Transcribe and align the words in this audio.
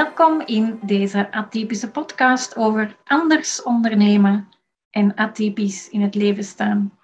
Welkom 0.00 0.40
in 0.40 0.78
deze 0.82 1.32
atypische 1.32 1.90
podcast 1.90 2.56
over 2.56 2.96
anders 3.04 3.62
ondernemen 3.62 4.48
en 4.90 5.14
atypisch 5.14 5.88
in 5.88 6.00
het 6.00 6.14
leven 6.14 6.44
staan. 6.44 6.98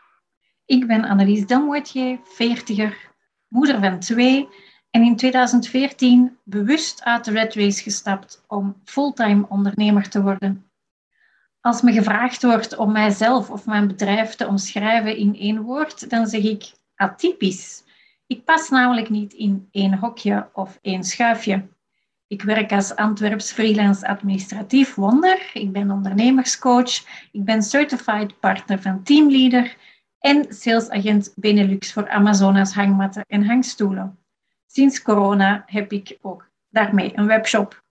Ik 0.65 0.87
ben 0.87 1.05
Annelies 1.05 1.47
Delmoitier, 1.47 2.19
veertiger, 2.25 3.13
moeder 3.49 3.81
van 3.81 3.99
twee 3.99 4.49
en 4.91 5.03
in 5.03 5.17
2014 5.17 6.39
bewust 6.45 7.05
uit 7.05 7.25
de 7.25 7.31
Red 7.31 7.55
Race 7.55 7.83
gestapt 7.83 8.45
om 8.47 8.81
fulltime 8.85 9.47
ondernemer 9.49 10.09
te 10.09 10.23
worden. 10.23 10.71
Als 11.61 11.83
me 11.83 11.93
gevraagd 11.93 12.43
wordt 12.43 12.77
om 12.77 12.93
mijzelf 12.93 13.51
of 13.51 13.67
mijn 13.67 13.87
bedrijf 13.87 14.35
te 14.35 14.47
omschrijven 14.47 15.17
in 15.17 15.35
één 15.35 15.63
woord, 15.63 16.11
dan 16.11 16.27
zeg 16.27 16.43
ik 16.43 16.73
atypisch. 16.95 17.85
Ik 18.27 18.45
pas 18.45 18.69
namelijk 18.69 19.09
niet 19.09 19.33
in 19.33 19.69
één 19.71 19.99
hokje 19.99 20.49
of 20.53 20.79
één 20.83 21.05
schuifje. 21.05 21.75
Ik 22.29 22.43
werk 22.43 22.73
als 22.73 22.97
Antwerps 22.97 23.53
freelance 23.53 24.07
administratief 24.07 24.95
wonder. 24.95 25.51
Ik 25.53 25.73
ben 25.73 25.91
ondernemerscoach. 25.91 26.95
Ik 27.33 27.45
ben 27.45 27.63
certified 27.63 28.41
partner 28.41 28.83
van 28.83 29.03
Teamleader 29.03 29.77
en 30.19 30.47
salesagent 30.49 31.33
Benelux 31.37 31.93
voor 31.93 32.09
Amazonas 32.09 32.75
hangmatten 32.75 33.25
en 33.29 33.47
hangstoelen. 33.47 34.19
Sinds 34.67 35.03
corona 35.03 35.63
heb 35.67 35.93
ik 35.93 36.19
ook 36.23 36.51
daarmee 36.71 37.13
een 37.15 37.27
webshop. 37.27 37.83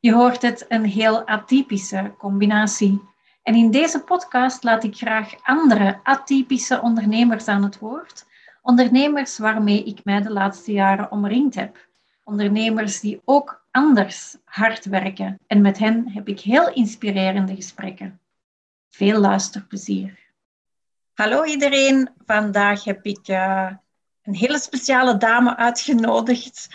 Je 0.00 0.12
hoort 0.12 0.42
het, 0.42 0.64
een 0.68 0.84
heel 0.84 1.26
atypische 1.26 2.14
combinatie. 2.18 3.02
En 3.42 3.54
in 3.54 3.70
deze 3.70 4.00
podcast 4.00 4.64
laat 4.64 4.84
ik 4.84 4.96
graag 4.96 5.34
andere 5.42 6.00
atypische 6.02 6.80
ondernemers 6.80 7.48
aan 7.48 7.62
het 7.62 7.78
woord. 7.78 8.26
Ondernemers 8.62 9.38
waarmee 9.38 9.84
ik 9.84 10.04
mij 10.04 10.22
de 10.22 10.32
laatste 10.32 10.72
jaren 10.72 11.10
omringd 11.10 11.54
heb. 11.54 11.88
Ondernemers 12.24 13.00
die 13.00 13.20
ook 13.24 13.65
anders 13.76 14.36
hard 14.44 14.84
werken. 14.84 15.38
En 15.46 15.60
met 15.60 15.78
hen 15.78 16.08
heb 16.08 16.28
ik 16.28 16.40
heel 16.40 16.72
inspirerende 16.72 17.54
gesprekken. 17.54 18.20
Veel 18.88 19.20
luisterplezier. 19.20 20.18
Hallo 21.14 21.44
iedereen. 21.44 22.10
Vandaag 22.26 22.84
heb 22.84 23.04
ik 23.04 23.28
uh, 23.28 23.72
een 24.22 24.34
hele 24.34 24.58
speciale 24.58 25.16
dame 25.16 25.56
uitgenodigd. 25.56 26.68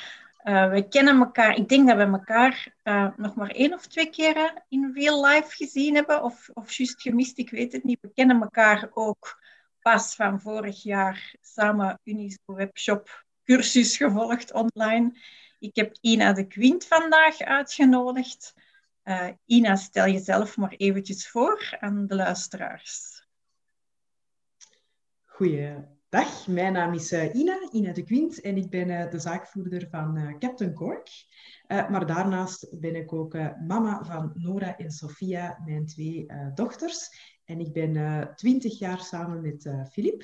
Uh, 0.43 0.69
we 0.69 0.87
kennen 0.87 1.19
elkaar, 1.19 1.55
ik 1.55 1.69
denk 1.69 1.87
dat 1.87 1.97
we 1.97 2.03
elkaar 2.03 2.73
uh, 2.83 3.07
nog 3.17 3.35
maar 3.35 3.49
één 3.49 3.73
of 3.73 3.87
twee 3.87 4.09
keren 4.09 4.63
in 4.69 4.91
real 4.93 5.25
life 5.25 5.55
gezien 5.55 5.95
hebben, 5.95 6.23
of, 6.23 6.49
of 6.53 6.71
juist 6.71 7.01
gemist, 7.01 7.37
ik 7.37 7.49
weet 7.49 7.71
het 7.71 7.83
niet. 7.83 7.97
We 8.01 8.11
kennen 8.13 8.41
elkaar 8.41 8.89
ook 8.93 9.39
pas 9.79 10.15
van 10.15 10.41
vorig 10.41 10.83
jaar 10.83 11.35
samen 11.41 11.99
Uniso 12.03 12.37
Webshop 12.45 13.25
cursus 13.43 13.97
gevolgd 13.97 14.53
online. 14.53 15.13
Ik 15.61 15.75
heb 15.75 15.97
Ina 16.01 16.33
de 16.33 16.47
Quint 16.47 16.85
vandaag 16.85 17.39
uitgenodigd. 17.39 18.53
Uh, 19.03 19.29
Ina, 19.45 19.75
stel 19.75 20.05
jezelf 20.05 20.57
maar 20.57 20.71
eventjes 20.71 21.29
voor 21.29 21.77
aan 21.79 22.07
de 22.07 22.15
luisteraars. 22.15 23.25
Goeiedag, 25.25 26.47
mijn 26.47 26.73
naam 26.73 26.93
is 26.93 27.11
uh, 27.11 27.35
Ina, 27.35 27.69
Ina 27.71 27.93
de 27.93 28.03
Quint, 28.03 28.41
en 28.41 28.57
ik 28.57 28.69
ben 28.69 28.89
uh, 28.89 29.09
de 29.09 29.19
zaakvoerder 29.19 29.87
van 29.89 30.35
Captain 30.39 30.73
Cork. 30.73 31.09
maar 31.67 32.05
daarnaast 32.05 32.79
ben 32.79 32.95
ik 32.95 33.13
ook 33.13 33.33
mama 33.67 34.03
van 34.03 34.31
Nora 34.35 34.77
en 34.77 34.91
Sofia, 34.91 35.61
mijn 35.65 35.85
twee 35.85 36.25
dochters. 36.53 37.09
En 37.45 37.59
ik 37.59 37.73
ben 37.73 38.31
twintig 38.35 38.79
jaar 38.79 38.99
samen 38.99 39.41
met 39.41 39.73
Filip. 39.91 40.23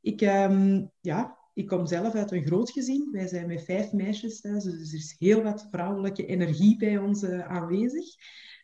Ik, 0.00 0.20
um, 0.20 0.90
ja, 1.00 1.38
ik 1.56 1.66
kom 1.66 1.86
zelf 1.86 2.14
uit 2.14 2.30
een 2.30 2.46
groot 2.46 2.70
gezin. 2.70 3.08
Wij 3.12 3.26
zijn 3.26 3.46
met 3.46 3.64
vijf 3.64 3.92
meisjes 3.92 4.40
thuis, 4.40 4.64
dus 4.64 4.92
er 4.92 4.98
is 4.98 5.14
heel 5.18 5.42
wat 5.42 5.66
vrouwelijke 5.70 6.26
energie 6.26 6.76
bij 6.76 6.98
ons 6.98 7.22
uh, 7.22 7.48
aanwezig. 7.48 8.04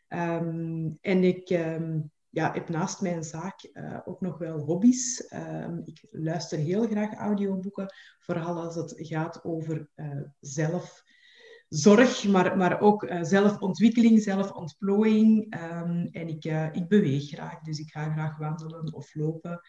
Um, 0.08 0.98
en 1.00 1.24
ik 1.24 1.50
um, 1.50 2.10
ja, 2.28 2.52
heb 2.52 2.68
naast 2.68 3.00
mijn 3.00 3.24
zaak 3.24 3.70
uh, 3.72 3.98
ook 4.04 4.20
nog 4.20 4.38
wel 4.38 4.58
hobby's. 4.58 5.32
Um, 5.34 5.82
ik 5.84 6.06
luister 6.10 6.58
heel 6.58 6.86
graag 6.86 7.14
audioboeken, 7.14 7.94
vooral 8.18 8.62
als 8.62 8.74
het 8.74 8.94
gaat 8.96 9.44
over 9.44 9.88
uh, 9.96 10.22
zelfzorg, 10.40 12.26
maar, 12.28 12.56
maar 12.56 12.80
ook 12.80 13.06
zelfontwikkeling, 13.20 14.22
zelfontplooiing. 14.22 15.50
en 16.10 16.28
ik, 16.28 16.44
ik 16.72 16.88
beweeg 16.88 17.28
graag, 17.28 17.60
dus 17.60 17.78
ik 17.78 17.90
ga 17.90 18.12
graag 18.12 18.38
wandelen 18.38 18.92
of 18.92 19.14
lopen. 19.14 19.60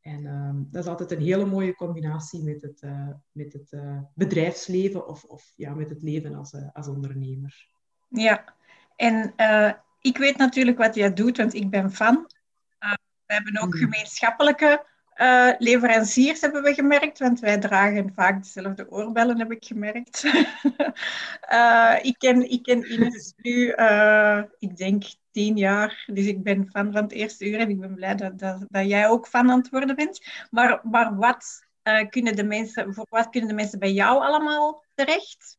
En 0.00 0.24
uh, 0.24 0.50
dat 0.70 0.82
is 0.82 0.90
altijd 0.90 1.10
een 1.10 1.20
hele 1.20 1.44
mooie 1.44 1.74
combinatie 1.74 2.42
met 2.42 2.62
het, 2.62 2.82
uh, 2.82 3.08
met 3.32 3.52
het 3.52 3.72
uh, 3.72 3.98
bedrijfsleven 4.14 5.06
of, 5.08 5.24
of 5.24 5.52
ja, 5.56 5.74
met 5.74 5.90
het 5.90 6.02
leven 6.02 6.34
als, 6.34 6.52
uh, 6.52 6.68
als 6.72 6.88
ondernemer. 6.88 7.68
Ja, 8.08 8.54
en 8.96 9.34
ik 10.00 10.18
weet 10.18 10.36
natuurlijk 10.36 10.78
wat 10.78 10.94
jij 10.94 11.12
doet, 11.12 11.36
want 11.36 11.54
ik 11.54 11.70
ben 11.70 11.92
fan. 11.92 12.30
we 13.26 13.34
hebben 13.34 13.60
ook 13.60 13.74
mm. 13.74 13.80
gemeenschappelijke 13.80 14.84
leveranciers, 15.58 16.40
hebben 16.40 16.62
we 16.62 16.74
gemerkt, 16.74 17.18
want 17.18 17.40
wij 17.40 17.58
dragen 17.58 18.12
vaak 18.14 18.42
dezelfde 18.42 18.90
oorbellen, 18.90 19.38
heb 19.38 19.52
ik 19.52 19.64
gemerkt. 19.64 20.24
ik, 22.10 22.14
ken, 22.18 22.50
ik 22.50 22.62
ken 22.62 22.92
Ines 22.92 23.32
nu, 23.42 23.68
ik 24.58 24.76
denk 24.76 25.04
tien 25.30 25.56
jaar. 25.56 26.04
Dus 26.12 26.26
ik 26.26 26.42
ben 26.42 26.68
fan 26.70 26.92
van 26.92 27.02
het 27.02 27.12
eerste 27.12 27.48
uur 27.48 27.58
en 27.58 27.70
ik 27.70 27.80
ben 27.80 27.94
blij 27.94 28.14
dat, 28.14 28.38
dat, 28.38 28.86
jij 28.86 29.08
ook 29.08 29.28
fan 29.28 29.50
aan 29.50 29.58
het 29.58 29.70
worden 29.70 29.96
bent. 29.96 30.46
Maar, 30.50 30.80
maar 30.82 31.16
wat, 31.16 31.66
uh, 31.84 32.08
kunnen 32.08 32.36
de 32.36 32.44
mensen, 32.44 32.94
voor 32.94 33.06
wat 33.08 33.28
kunnen 33.28 33.48
de 33.48 33.54
mensen 33.54 33.78
bij 33.78 33.92
jou 33.92 34.22
allemaal 34.22 34.84
terecht? 34.94 35.58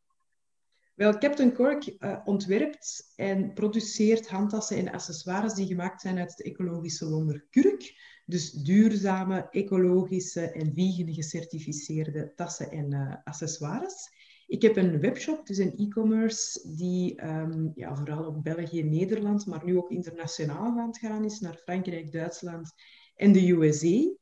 Wel, 0.95 1.17
Captain 1.17 1.53
Cork 1.53 1.95
uh, 1.99 2.17
ontwerpt 2.25 3.13
en 3.15 3.53
produceert 3.53 4.29
handtassen 4.29 4.77
en 4.77 4.91
accessoires 4.91 5.53
die 5.53 5.67
gemaakt 5.67 6.01
zijn 6.01 6.19
uit 6.19 6.29
het 6.29 6.41
ecologische 6.41 7.09
wonder 7.09 7.45
kurk. 7.49 8.09
Dus 8.25 8.51
duurzame, 8.51 9.47
ecologische 9.49 10.51
en 10.51 10.73
vegan 10.73 11.13
gecertificeerde 11.13 12.33
tassen 12.35 12.71
en 12.71 12.91
uh, 12.93 13.15
accessoires. 13.23 14.09
Ik 14.51 14.61
heb 14.61 14.77
een 14.77 14.99
webshop, 14.99 15.45
dus 15.47 15.57
een 15.57 15.77
e-commerce, 15.77 16.73
die 16.75 17.25
um, 17.25 17.71
ja, 17.75 17.95
vooral 17.95 18.25
op 18.25 18.43
België, 18.43 18.83
Nederland, 18.83 19.45
maar 19.45 19.65
nu 19.65 19.77
ook 19.77 19.91
internationaal 19.91 20.79
aan 20.79 20.87
het 20.87 20.97
gaan 20.97 21.25
is, 21.25 21.39
naar 21.39 21.55
Frankrijk, 21.55 22.11
Duitsland 22.11 22.73
en 23.15 23.31
de 23.31 23.49
USA. 23.49 24.15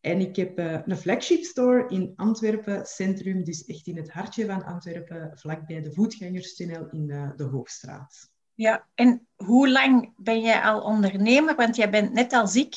En 0.00 0.20
ik 0.20 0.36
heb 0.36 0.58
uh, 0.58 0.78
een 0.84 0.96
flagship 0.96 1.42
store 1.42 1.88
in 1.88 2.12
Antwerpen 2.16 2.86
Centrum, 2.86 3.44
dus 3.44 3.64
echt 3.64 3.86
in 3.86 3.96
het 3.96 4.10
hartje 4.10 4.46
van 4.46 4.64
Antwerpen, 4.64 5.38
vlakbij 5.38 5.82
de 5.82 5.92
voetgangerstunnel 5.92 6.88
in 6.90 7.08
uh, 7.08 7.30
de 7.36 7.44
Hoogstraat. 7.44 8.30
Ja, 8.54 8.86
en 8.94 9.26
hoe 9.34 9.70
lang 9.70 10.12
ben 10.16 10.40
jij 10.40 10.60
al 10.60 10.80
ondernemer? 10.80 11.54
Want 11.54 11.76
jij 11.76 11.90
bent 11.90 12.12
net 12.12 12.32
als 12.32 12.56
ik 12.56 12.74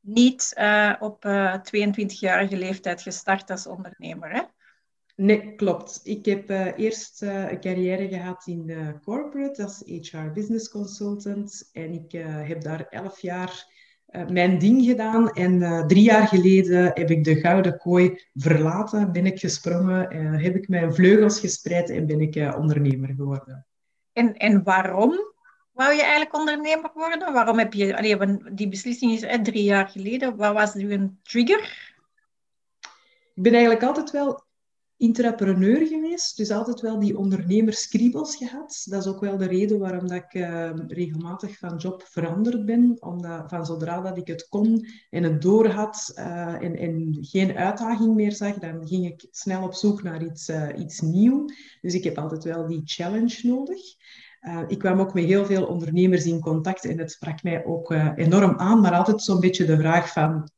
niet 0.00 0.54
uh, 0.58 0.94
op 0.98 1.24
22-jarige 1.76 2.56
leeftijd 2.56 3.02
gestart 3.02 3.50
als 3.50 3.66
ondernemer, 3.66 4.30
hè? 4.30 4.42
Nee, 5.16 5.54
klopt. 5.54 6.00
Ik 6.02 6.24
heb 6.24 6.50
uh, 6.50 6.78
eerst 6.78 7.22
uh, 7.22 7.50
een 7.50 7.60
carrière 7.60 8.08
gehad 8.08 8.46
in 8.46 8.68
uh, 8.68 8.88
corporate 9.02 9.62
als 9.62 9.82
HR 9.86 10.30
business 10.32 10.68
consultant. 10.68 11.70
En 11.72 11.92
ik 11.92 12.12
heb 12.48 12.62
daar 12.62 12.86
elf 12.90 13.20
jaar 13.20 13.74
mijn 14.28 14.58
ding 14.58 14.84
gedaan. 14.84 15.30
En 15.30 15.84
drie 15.86 16.02
jaar 16.02 16.28
geleden 16.28 16.84
heb 16.84 17.10
ik 17.10 17.24
de 17.24 17.34
gouden 17.34 17.78
kooi 17.78 18.22
verlaten, 18.34 19.12
ben 19.12 19.26
ik 19.26 19.38
gesprongen, 19.38 20.12
heb 20.42 20.56
ik 20.56 20.68
mijn 20.68 20.94
vleugels 20.94 21.40
gespreid 21.40 21.90
en 21.90 22.06
ben 22.06 22.20
ik 22.20 22.56
ondernemer 22.56 23.14
geworden. 23.14 23.66
En, 24.12 24.36
en 24.36 24.62
waarom 24.62 25.34
wou 25.72 25.94
je 25.94 26.02
eigenlijk 26.02 26.34
ondernemer 26.34 26.90
worden? 26.94 27.32
Waarom 27.32 27.58
heb 27.58 27.72
je, 27.72 27.96
allee, 27.96 28.16
die 28.54 28.68
beslissing 28.68 29.12
is 29.12 29.38
drie 29.42 29.64
jaar 29.64 29.88
geleden, 29.88 30.36
wat 30.36 30.52
was 30.52 30.74
nu 30.74 30.92
een 30.92 31.18
trigger? 31.22 31.94
Ik 33.34 33.42
ben 33.42 33.52
eigenlijk 33.52 33.82
altijd 33.82 34.10
wel 34.10 34.45
intrapreneur 34.98 35.86
geweest, 35.86 36.36
dus 36.36 36.50
altijd 36.50 36.80
wel 36.80 36.98
die 36.98 37.18
ondernemerskriebels 37.18 38.36
gehad. 38.36 38.86
Dat 38.88 39.04
is 39.04 39.12
ook 39.12 39.20
wel 39.20 39.36
de 39.36 39.46
reden 39.46 39.78
waarom 39.78 40.08
dat 40.08 40.16
ik 40.16 40.34
uh, 40.34 40.70
regelmatig 40.86 41.58
van 41.58 41.76
job 41.76 42.02
veranderd 42.02 42.64
ben. 42.64 42.96
Omdat 43.00 43.44
van 43.46 43.66
zodra 43.66 44.00
dat 44.00 44.16
ik 44.16 44.26
het 44.26 44.48
kon 44.48 44.86
en 45.10 45.22
het 45.22 45.42
door 45.42 45.66
had 45.66 46.12
uh, 46.18 46.62
en, 46.62 46.76
en, 46.76 47.18
geen 47.20 47.56
uitdaging 47.56 48.14
meer 48.14 48.32
zag, 48.32 48.58
dan 48.58 48.86
ging 48.86 49.06
ik 49.06 49.26
snel 49.30 49.62
op 49.62 49.74
zoek 49.74 50.02
naar 50.02 50.24
iets, 50.24 50.48
uh, 50.48 50.68
iets 50.78 51.00
nieuws. 51.00 51.52
Dus 51.80 51.94
ik 51.94 52.04
heb 52.04 52.18
altijd 52.18 52.44
wel 52.44 52.66
die 52.66 52.82
challenge 52.84 53.40
nodig. 53.42 53.80
ik 54.68 54.78
kwam 54.78 55.00
ook 55.00 55.14
met 55.14 55.24
heel 55.24 55.44
veel 55.44 55.66
ondernemers 55.66 56.24
in 56.24 56.40
contact 56.40 56.84
en 56.84 56.98
het 56.98 57.10
sprak 57.10 57.42
mij 57.42 57.64
ook 57.64 57.90
enorm 58.16 58.58
aan, 58.58 58.80
maar 58.80 58.94
altijd 58.94 59.22
zo'n 59.22 59.40
beetje 59.40 59.64
de 59.64 59.76
vraag 59.76 60.12
van 60.12 60.50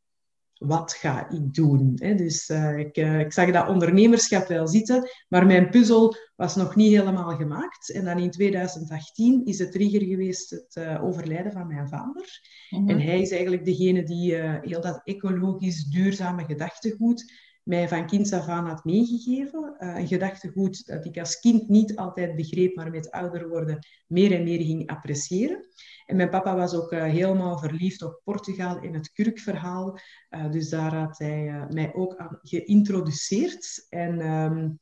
wat 0.59 0.93
ga 0.93 1.31
ik 1.31 1.55
doen? 1.55 1.95
Dus 1.95 2.49
uh, 2.49 2.79
ik, 2.79 2.97
uh, 2.97 3.19
ik, 3.19 3.33
zag 3.33 3.51
dat 3.51 3.69
ondernemerschap 3.69 4.47
wel 4.47 4.69
zitten, 4.69 5.11
maar 5.29 5.47
mijn 5.47 5.71
puzzel 5.71 6.15
was 6.37 6.57
nog 6.57 6.77
niet 6.77 6.93
helemaal 6.93 7.37
gemaakt. 7.37 7.91
En 7.91 8.05
dan 8.05 8.19
in 8.19 8.31
2018 8.31 9.45
is 9.45 9.57
de 9.57 9.69
trigger 9.69 10.03
geweest 10.03 10.51
het 10.51 10.77
uh, 10.79 11.05
overlijden 11.05 11.53
van 11.53 11.67
mijn 11.67 11.89
vader. 11.89 12.41
Mm 12.71 12.79
-hmm. 12.79 12.89
En 12.89 13.01
hij 13.01 13.21
is 13.21 13.31
eigenlijk 13.31 13.65
degene 13.65 14.03
die 14.03 14.35
heel 14.35 14.81
dat 14.81 15.01
ecologisch 15.05 15.85
duurzame 15.85 16.45
gedachtegoed 16.45 17.47
mij 17.69 17.89
van 17.89 18.07
kinds 18.07 18.33
af 18.33 18.47
aan 18.47 18.67
had 18.67 18.85
meegegeven. 18.85 19.75
Een 19.79 20.07
gedachtegoed 20.07 20.87
dat 20.87 21.05
ik 21.05 21.19
als 21.19 21.41
kind 21.41 21.69
niet 21.69 21.97
altijd 21.97 22.37
begreep, 22.37 22.77
maar 22.77 22.91
met 22.91 23.11
ouder 23.11 23.49
worden 23.49 23.79
meer 24.07 24.33
en 24.33 24.45
meer 24.45 24.61
ging 24.61 24.91
appreciëren. 24.91 25.67
En 26.09 26.17
mijn 26.17 26.31
papa 26.31 26.57
was 26.57 26.75
ook 26.75 26.93
uh, 26.93 27.03
helemaal 27.03 27.59
verliefd 27.59 28.03
op 28.03 28.21
Portugal 28.25 28.81
in 28.81 28.95
het 28.95 29.13
kurkverhaal. 29.13 29.99
Uh, 30.31 30.51
dus 30.51 30.69
daar 30.69 30.95
had 30.95 31.19
hij 31.19 31.67
mij 31.71 31.95
ook 31.95 32.17
aan 32.17 32.39
geïntroduceerd. 32.43 33.87
En 33.89 34.31
um, 34.31 34.79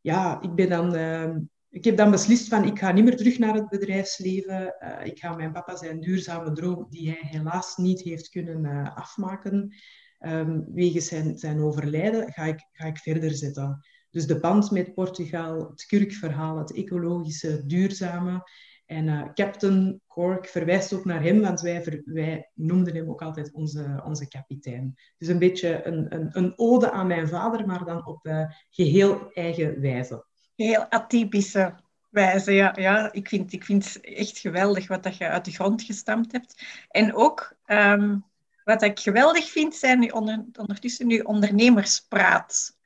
ja, 0.00 0.40
ik 0.40 0.54
ben 0.54 0.68
dan 0.68 0.94
ehm, 0.94 1.38
ik 1.70 1.84
heb 1.84 1.96
dan 1.96 2.10
beslist 2.10 2.48
van 2.48 2.64
ik 2.64 2.78
ga 2.78 2.92
niet 2.92 3.04
meer 3.04 3.16
terug 3.16 3.38
naar 3.38 3.54
het 3.54 3.68
bedrijfsleven. 3.68 4.74
Ik 5.04 5.18
ga 5.18 5.34
mijn 5.34 5.52
papa 5.52 5.76
zijn 5.76 6.00
duurzame 6.00 6.52
droom, 6.52 6.86
die 6.90 7.10
hij 7.10 7.28
helaas 7.30 7.76
niet 7.76 8.00
heeft 8.00 8.28
kunnen 8.28 8.94
afmaken, 8.94 9.74
um, 10.20 10.64
wegens 10.74 11.06
zijn, 11.06 11.38
zijn 11.38 11.60
overlijden, 11.60 12.32
ga 12.32 12.44
ik, 12.44 12.68
ga 12.72 12.86
ik 12.86 12.98
verder 12.98 13.30
zetten. 13.30 13.80
Dus 14.10 14.26
de 14.26 14.40
band 14.40 14.70
met 14.70 14.94
Portugal, 14.94 15.68
het 15.70 15.86
kurkverhaal, 15.86 16.58
het 16.58 16.74
ecologische, 16.74 17.66
duurzame. 17.66 18.42
En 18.88 19.06
uh, 19.06 19.32
Captain 19.34 20.00
Cork 20.06 20.46
verwijst 20.46 20.92
ook 20.92 21.04
naar 21.04 21.22
hem, 21.22 21.40
want 21.40 21.60
wij, 21.60 22.50
noemden 22.54 22.94
hem 22.94 23.10
ook 23.10 23.22
altijd 23.22 23.52
onze, 23.52 24.02
onze 24.04 24.28
kapitein. 24.28 24.94
Dus 25.18 25.28
een 25.28 25.38
beetje 25.38 25.86
een, 25.86 26.14
een, 26.14 26.28
een 26.32 26.52
ode 26.56 26.90
aan 26.90 27.06
mijn 27.06 27.28
vader, 27.28 27.66
maar 27.66 27.84
dan 27.84 28.06
op 28.06 28.46
geheel 28.70 29.32
eigen 29.32 29.80
wijze 29.80 30.26
heel 30.64 30.90
atypische 30.90 31.74
wijze. 32.10 32.52
Ja, 32.52 32.72
ja 32.76 33.12
ik, 33.12 33.28
vind, 33.28 33.52
ik 33.52 33.64
vind 33.64 33.84
het 33.84 34.04
echt 34.04 34.38
geweldig 34.38 34.88
wat 34.88 35.02
dat 35.02 35.16
je 35.16 35.28
uit 35.28 35.44
de 35.44 35.50
grond 35.50 35.82
gestampt 35.82 36.32
hebt. 36.32 36.62
En 36.88 37.14
ook 37.14 37.56
um, 37.66 38.24
wat 38.64 38.82
ik 38.82 38.98
geweldig 38.98 39.50
vind, 39.50 39.74
zijn 39.74 39.98
nu 39.98 40.08
onder, 40.08 40.44
ondertussen 40.52 41.06
nu 41.06 41.18
ondernemerspraat. 41.18 42.76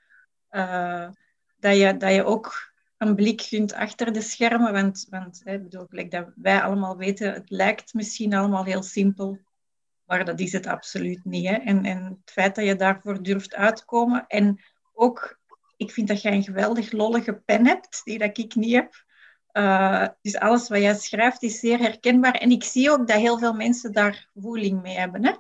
Uh, 0.50 1.08
dat, 1.58 1.76
je, 1.76 1.96
dat 1.96 2.14
je 2.14 2.25
ook 2.25 2.71
een 3.02 3.14
blik 3.14 3.46
kunt 3.49 3.72
achter 3.72 4.12
de 4.12 4.20
schermen. 4.20 4.72
Want, 4.72 5.06
want 5.10 5.40
hè, 5.44 5.60
bedoel, 5.60 5.87
dat 6.08 6.26
wij 6.34 6.62
allemaal 6.62 6.96
weten, 6.96 7.32
het 7.32 7.50
lijkt 7.50 7.94
misschien 7.94 8.34
allemaal 8.34 8.64
heel 8.64 8.82
simpel. 8.82 9.38
Maar 10.04 10.25
dat 10.25 10.40
is 10.40 10.52
het 10.52 10.66
absoluut 10.66 11.25
niet. 11.25 11.49
Hè? 11.49 11.54
En, 11.54 11.84
en 11.84 12.04
het 12.04 12.32
feit 12.32 12.54
dat 12.54 12.64
je 12.64 12.76
daarvoor 12.76 13.22
durft 13.22 13.54
uitkomen 13.54 14.26
en 14.26 14.60
ook 14.93 15.40
ik 15.76 15.90
vind 15.90 16.08
dat 16.08 16.22
jij 16.22 16.32
een 16.32 16.43
geweldig 16.43 16.93
lollige 16.93 17.34
pen 17.34 17.66
hebt, 17.66 18.00
die 18.04 18.19
dat 18.19 18.38
ik 18.38 18.54
niet 18.54 18.75
heb. 18.75 19.05
Uh, 19.52 20.08
dus 20.22 20.37
alles 20.38 20.69
wat 20.69 20.81
jij 20.81 20.94
schrijft 20.94 21.43
is 21.43 21.58
zeer 21.58 21.78
herkenbaar. 21.78 22.34
En 22.34 22.50
ik 22.50 22.64
zie 22.64 22.90
ook 22.90 23.08
dat 23.08 23.20
heel 23.20 23.38
veel 23.38 23.52
mensen 23.52 23.93
daar 23.93 24.28
voeling 24.34 24.82
mee 24.82 24.98
hebben. 24.98 25.25
Hè? 25.25 25.32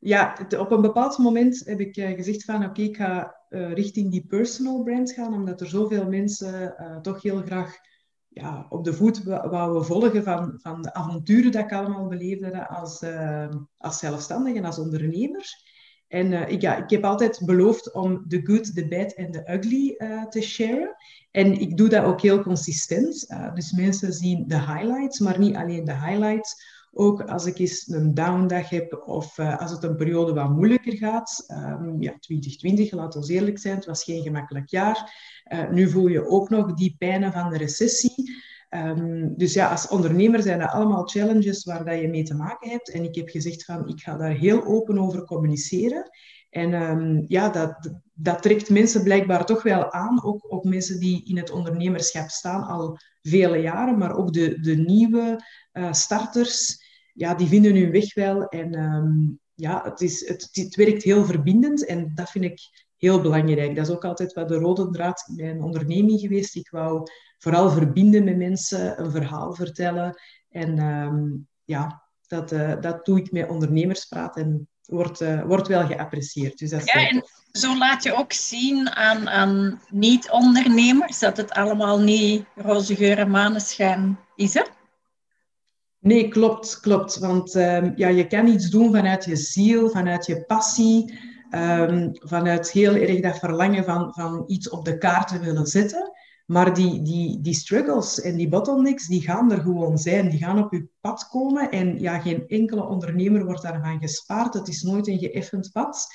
Ja, 0.00 0.36
op 0.58 0.70
een 0.70 0.80
bepaald 0.80 1.18
moment 1.18 1.62
heb 1.64 1.80
ik 1.80 1.96
uh, 1.96 2.08
gezegd 2.08 2.44
van 2.44 2.64
oké, 2.64 2.82
ik 2.82 2.96
ga 2.96 3.36
uh, 3.50 3.72
richting 3.72 4.10
die 4.10 4.26
personal 4.26 4.82
brand 4.82 5.12
gaan, 5.12 5.34
omdat 5.34 5.60
er 5.60 5.66
zoveel 5.66 6.08
mensen 6.08 6.74
toch 7.02 7.22
heel 7.22 7.42
graag 7.42 7.76
ja, 8.28 8.66
op 8.68 8.84
de 8.84 8.92
voet 8.92 9.22
wouden 9.24 9.84
volgen 9.84 10.22
van, 10.22 10.58
van 10.62 10.82
de 10.82 10.94
avonturen 10.94 11.52
dat 11.52 11.64
ik 11.64 11.72
allemaal 11.72 12.06
beleefde 12.06 12.68
als, 12.68 13.04
als 13.76 13.98
zelfstandige 13.98 14.58
en 14.58 14.64
als 14.64 14.78
ondernemer. 14.78 15.46
En 16.08 16.32
ik, 16.32 16.60
ja, 16.60 16.76
ik 16.76 16.90
heb 16.90 17.04
altijd 17.04 17.40
beloofd 17.44 17.92
om 17.92 18.24
de 18.26 18.40
good, 18.44 18.74
de 18.74 18.88
bad 18.88 19.12
en 19.12 19.30
de 19.30 19.52
ugly 19.52 19.96
te 20.28 20.40
sharen. 20.40 20.96
En 21.30 21.60
ik 21.60 21.76
doe 21.76 21.88
dat 21.88 22.04
ook 22.04 22.20
heel 22.20 22.42
consistent. 22.42 23.26
Dus 23.54 23.72
mensen 23.72 24.12
zien 24.12 24.48
de 24.48 24.60
highlights, 24.60 25.18
maar 25.18 25.38
niet 25.38 25.56
alleen 25.56 25.84
de 25.84 26.04
highlights. 26.04 26.77
Ook 26.92 27.22
als 27.22 27.46
ik 27.46 27.58
eens 27.58 27.88
een 27.88 28.14
down 28.14 28.46
dag 28.46 28.68
heb 28.68 29.02
of 29.06 29.38
als 29.38 29.70
het 29.70 29.82
een 29.82 29.96
periode 29.96 30.32
wat 30.32 30.50
moeilijker 30.50 30.96
gaat. 30.96 31.44
Um, 31.48 32.02
ja, 32.02 32.16
2020, 32.18 32.92
laten 32.92 33.20
we 33.20 33.32
eerlijk 33.32 33.58
zijn, 33.58 33.74
het 33.74 33.84
was 33.84 34.04
geen 34.04 34.22
gemakkelijk 34.22 34.68
jaar. 34.68 35.14
nu 35.70 35.90
voel 35.90 36.06
je 36.06 36.26
ook 36.26 36.50
nog 36.50 36.74
die 36.74 36.94
pijnen 36.98 37.32
van 37.32 37.50
de 37.50 37.56
recessie. 37.56 38.36
Um, 38.70 39.34
dus 39.36 39.52
ja, 39.52 39.70
als 39.70 39.88
ondernemer 39.88 40.42
zijn 40.42 40.58
dat 40.58 40.70
allemaal 40.70 41.08
challenges 41.08 41.64
waar 41.64 41.84
dat 41.84 42.00
je 42.00 42.08
mee 42.08 42.22
te 42.22 42.34
maken 42.34 42.70
hebt. 42.70 42.90
En 42.90 43.04
ik 43.04 43.14
heb 43.14 43.28
gezegd 43.28 43.64
van, 43.64 43.88
ik 43.88 44.00
ga 44.00 44.16
daar 44.16 44.32
heel 44.32 44.64
open 44.64 44.98
over 44.98 45.24
communiceren. 45.24 46.10
En 46.50 46.72
um, 46.72 47.24
ja, 47.26 47.48
dat, 47.48 47.92
dat 48.12 48.42
trekt 48.42 48.70
mensen 48.70 49.02
blijkbaar 49.02 49.46
toch 49.46 49.62
wel 49.62 49.92
aan. 49.92 50.24
Ook, 50.24 50.46
ook 50.48 50.64
mensen 50.64 51.00
die 51.00 51.24
in 51.24 51.36
het 51.36 51.50
ondernemerschap 51.50 52.28
staan 52.28 52.62
al 52.62 52.98
vele 53.22 53.58
jaren. 53.58 53.98
Maar 53.98 54.16
ook 54.16 54.32
de, 54.32 54.60
de 54.60 54.76
nieuwe 54.76 55.44
uh, 55.78 55.92
starters, 55.92 56.82
ja, 57.12 57.34
die 57.34 57.48
vinden 57.48 57.74
hun 57.74 57.90
weg 57.90 58.14
wel. 58.14 58.48
En 58.48 58.78
um, 58.78 59.40
ja, 59.54 59.82
het, 59.84 60.00
is, 60.00 60.28
het, 60.28 60.48
het 60.52 60.74
werkt 60.74 61.02
heel 61.02 61.24
verbindend. 61.24 61.84
En 61.84 62.12
dat 62.14 62.30
vind 62.30 62.44
ik 62.44 62.60
heel 62.96 63.20
belangrijk. 63.20 63.74
Dat 63.74 63.88
is 63.88 63.94
ook 63.94 64.04
altijd 64.04 64.32
wat 64.32 64.48
de 64.48 64.56
rode 64.56 64.90
draad 64.90 65.24
in 65.26 65.34
mijn 65.44 65.62
onderneming 65.62 66.20
geweest. 66.20 66.56
Ik 66.56 66.70
wou 66.70 67.02
vooral 67.38 67.70
verbinden 67.70 68.24
met 68.24 68.36
mensen, 68.36 69.00
een 69.00 69.10
verhaal 69.10 69.54
vertellen. 69.54 70.20
En 70.50 70.78
um, 70.78 71.48
ja, 71.64 72.02
dat, 72.26 72.52
uh, 72.52 72.80
dat 72.80 73.04
doe 73.04 73.18
ik 73.18 73.32
met 73.32 73.48
ondernemerspraat 73.48 74.36
en 74.36 74.68
wordt, 74.84 75.20
uh, 75.20 75.42
wordt 75.42 75.68
wel 75.68 75.86
geapprecieerd. 75.86 76.58
Dus 76.58 76.70
dat 76.70 76.86
ja, 76.86 77.08
en 77.08 77.24
zo 77.52 77.78
laat 77.78 78.02
je 78.02 78.14
ook 78.14 78.32
zien 78.32 78.90
aan, 78.90 79.28
aan 79.28 79.80
niet-ondernemers 79.90 81.18
dat 81.18 81.36
het 81.36 81.50
allemaal 81.50 82.00
niet 82.00 82.44
roze 82.54 82.96
geur 82.96 83.18
en 83.18 83.30
maneschijn 83.30 84.18
is, 84.34 84.54
hè? 84.54 84.62
Nee, 86.00 86.28
klopt, 86.28 86.80
klopt. 86.80 87.18
Want 87.18 87.54
um, 87.54 87.92
ja, 87.96 88.08
je 88.08 88.26
kan 88.26 88.46
iets 88.46 88.70
doen 88.70 88.92
vanuit 88.92 89.24
je 89.24 89.36
ziel, 89.36 89.90
vanuit 89.90 90.26
je 90.26 90.44
passie, 90.44 91.18
um, 91.50 92.10
vanuit 92.12 92.70
heel 92.70 92.94
erg 92.94 93.20
dat 93.20 93.38
verlangen 93.38 93.84
van, 93.84 94.12
van 94.14 94.44
iets 94.46 94.68
op 94.68 94.84
de 94.84 94.98
kaart 94.98 95.28
te 95.28 95.38
willen 95.38 95.66
zetten. 95.66 96.12
Maar 96.46 96.74
die, 96.74 97.02
die, 97.02 97.40
die 97.40 97.54
struggles 97.54 98.20
en 98.20 98.36
die 98.36 98.48
bottlenecks, 98.48 99.06
die 99.06 99.20
gaan 99.20 99.52
er 99.52 99.60
gewoon 99.60 99.98
zijn. 99.98 100.30
Die 100.30 100.38
gaan 100.38 100.64
op 100.64 100.72
je 100.72 100.88
pad 101.00 101.28
komen. 101.28 101.70
En 101.70 102.00
ja, 102.00 102.18
geen 102.18 102.46
enkele 102.46 102.86
ondernemer 102.86 103.44
wordt 103.44 103.62
daarvan 103.62 104.00
gespaard. 104.00 104.54
Het 104.54 104.68
is 104.68 104.82
nooit 104.82 105.06
een 105.06 105.18
geëffend 105.18 105.70
pad. 105.72 106.06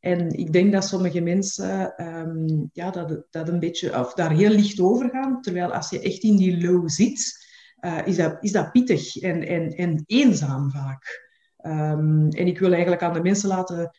En 0.00 0.30
ik 0.30 0.52
denk 0.52 0.72
dat 0.72 0.84
sommige 0.84 1.20
mensen 1.20 1.94
um, 2.06 2.70
ja, 2.72 2.90
dat, 2.90 3.26
dat 3.30 3.48
een 3.48 3.58
beetje, 3.58 4.00
of 4.00 4.14
daar 4.14 4.32
heel 4.32 4.50
licht 4.50 4.80
over 4.80 5.10
gaan. 5.10 5.40
Terwijl 5.40 5.74
als 5.74 5.90
je 5.90 6.00
echt 6.00 6.22
in 6.22 6.36
die 6.36 6.66
low 6.66 6.88
zit, 6.88 7.37
uh, 7.80 8.06
is, 8.06 8.16
dat, 8.16 8.36
is 8.40 8.52
dat 8.52 8.72
pittig 8.72 9.16
en, 9.16 9.46
en, 9.46 9.72
en 9.72 10.02
eenzaam 10.06 10.70
vaak. 10.70 11.26
Um, 11.62 12.28
en 12.28 12.46
ik 12.46 12.58
wil 12.58 12.72
eigenlijk 12.72 13.02
aan 13.02 13.12
de 13.12 13.22
mensen 13.22 13.48
laten 13.48 13.90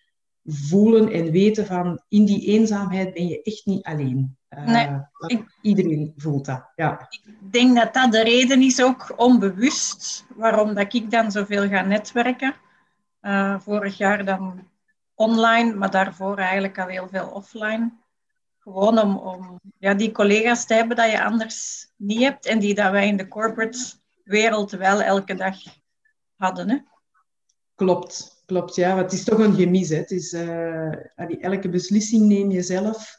voelen 0.43 1.11
en 1.11 1.31
weten 1.31 1.65
van 1.65 2.01
in 2.07 2.25
die 2.25 2.45
eenzaamheid 2.45 3.13
ben 3.13 3.27
je 3.27 3.41
echt 3.41 3.65
niet 3.65 3.83
alleen. 3.83 4.37
Uh, 4.49 4.65
nee, 4.65 4.89
ik, 5.27 5.57
iedereen 5.61 6.13
voelt 6.17 6.45
dat. 6.45 6.71
Ja. 6.75 7.07
Ik 7.09 7.51
denk 7.51 7.75
dat 7.75 7.93
dat 7.93 8.11
de 8.11 8.23
reden 8.23 8.61
is 8.61 8.81
ook 8.81 9.13
onbewust 9.15 10.25
waarom 10.35 10.73
dat 10.73 10.93
ik 10.93 11.11
dan 11.11 11.31
zoveel 11.31 11.67
ga 11.67 11.81
netwerken. 11.81 12.55
Uh, 13.21 13.59
vorig 13.59 13.97
jaar 13.97 14.25
dan 14.25 14.67
online, 15.15 15.73
maar 15.73 15.91
daarvoor 15.91 16.37
eigenlijk 16.37 16.79
al 16.79 16.87
heel 16.87 17.07
veel 17.07 17.27
offline. 17.27 17.98
Gewoon 18.73 19.19
om, 19.19 19.59
die 19.97 20.11
collega's 20.11 20.65
te 20.65 20.73
hebben 20.73 20.97
dat 20.97 21.11
je 21.11 21.23
anders 21.23 21.87
niet 21.95 22.19
hebt 22.21 22.45
en 22.45 22.59
die 22.59 22.73
dat 22.73 22.91
wij 22.91 23.07
in 23.07 23.17
de 23.17 23.27
corporate 23.27 23.77
wereld 24.23 24.71
wel 24.71 25.01
elke 25.01 25.35
dag 25.35 25.55
hadden. 26.35 26.69
Hè? 26.69 26.77
Klopt, 27.75 28.43
klopt. 28.45 28.75
Ja, 28.75 28.97
het 28.97 29.13
is 29.13 29.23
toch 29.23 29.39
een 29.39 29.55
gemis. 29.55 29.89
Het 29.89 30.11
is, 30.11 30.33
uh, 30.33 31.15
elke 31.41 31.69
beslissing 31.69 32.27
neem 32.27 32.51
je 32.51 32.61
zelf. 32.61 33.17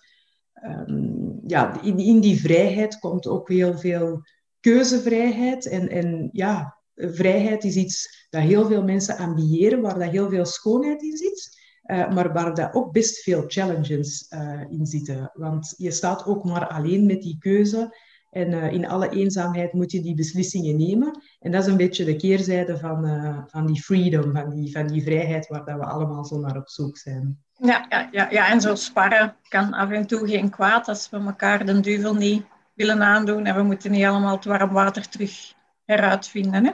Um, 0.64 1.40
ja, 1.46 1.82
in, 1.82 1.98
in, 1.98 2.20
die 2.20 2.40
vrijheid 2.40 2.98
komt 2.98 3.26
ook 3.26 3.48
heel 3.48 3.78
veel 3.78 4.22
keuzevrijheid. 4.60 5.66
En, 5.66 5.88
en 5.88 6.28
ja, 6.32 6.78
vrijheid 6.94 7.64
is 7.64 7.76
iets 7.76 8.26
dat 8.30 8.42
heel 8.42 8.66
veel 8.66 8.82
mensen 8.82 9.16
ambiëren, 9.16 9.80
waar 9.80 9.98
dat 9.98 10.10
heel 10.10 10.28
veel 10.28 10.44
schoonheid 10.44 11.02
in 11.02 11.16
zit. 11.16 11.59
Uh, 11.90 12.10
maar 12.10 12.32
waar 12.32 12.54
daar 12.54 12.74
ook 12.74 12.92
best 12.92 13.22
veel 13.22 13.44
challenges 13.46 14.26
uh, 14.30 14.60
in 14.70 14.86
zitten. 14.86 15.30
Want 15.34 15.74
je 15.76 15.90
staat 15.90 16.26
ook 16.26 16.44
maar 16.44 16.66
alleen 16.66 17.06
met 17.06 17.22
die 17.22 17.36
keuze. 17.38 17.96
En 18.30 18.50
uh, 18.50 18.72
in 18.72 18.88
alle 18.88 19.08
eenzaamheid 19.08 19.72
moet 19.72 19.92
je 19.92 20.00
die 20.00 20.14
beslissingen 20.14 20.76
nemen. 20.76 21.20
En 21.40 21.50
dat 21.50 21.62
is 21.62 21.68
een 21.68 21.76
beetje 21.76 22.04
de 22.04 22.16
keerzijde 22.16 22.78
van, 22.78 23.04
van 23.46 23.66
die 23.66 23.82
freedom, 23.82 24.32
van 24.32 24.50
die, 24.50 24.72
van 24.72 24.86
die 24.86 25.02
vrijheid 25.02 25.48
waar 25.48 25.64
dat 25.64 25.76
we 25.78 25.84
allemaal 25.84 26.24
zo 26.24 26.38
naar 26.38 26.56
op 26.56 26.68
zoek 26.68 26.96
zijn. 26.96 27.38
Ja, 27.52 27.86
ja, 27.88 28.08
ja, 28.12 28.30
ja, 28.30 28.50
en 28.50 28.60
zo 28.60 28.74
sparren 28.74 29.36
kan 29.48 29.72
af 29.72 29.90
en 29.90 30.06
toe 30.06 30.28
geen 30.28 30.50
kwaad 30.50 30.88
als 30.88 31.10
we 31.10 31.16
elkaar 31.16 31.66
de 31.66 31.80
duivel 31.80 32.14
niet 32.14 32.44
willen 32.74 33.02
aandoen 33.02 33.46
en 33.46 33.54
we 33.54 33.62
moeten 33.62 33.90
niet 33.90 34.04
allemaal 34.04 34.36
het 34.36 34.44
warm 34.44 34.72
water 34.72 35.08
terug 35.08 35.54
heruitvinden. 35.84 36.64
Hè? 36.64 36.72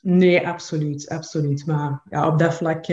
Nee, 0.00 0.48
absoluut, 0.48 1.08
absoluut. 1.08 1.66
Maar 1.66 2.02
ja, 2.10 2.26
op 2.26 2.38
dat 2.38 2.54
vlak... 2.54 2.86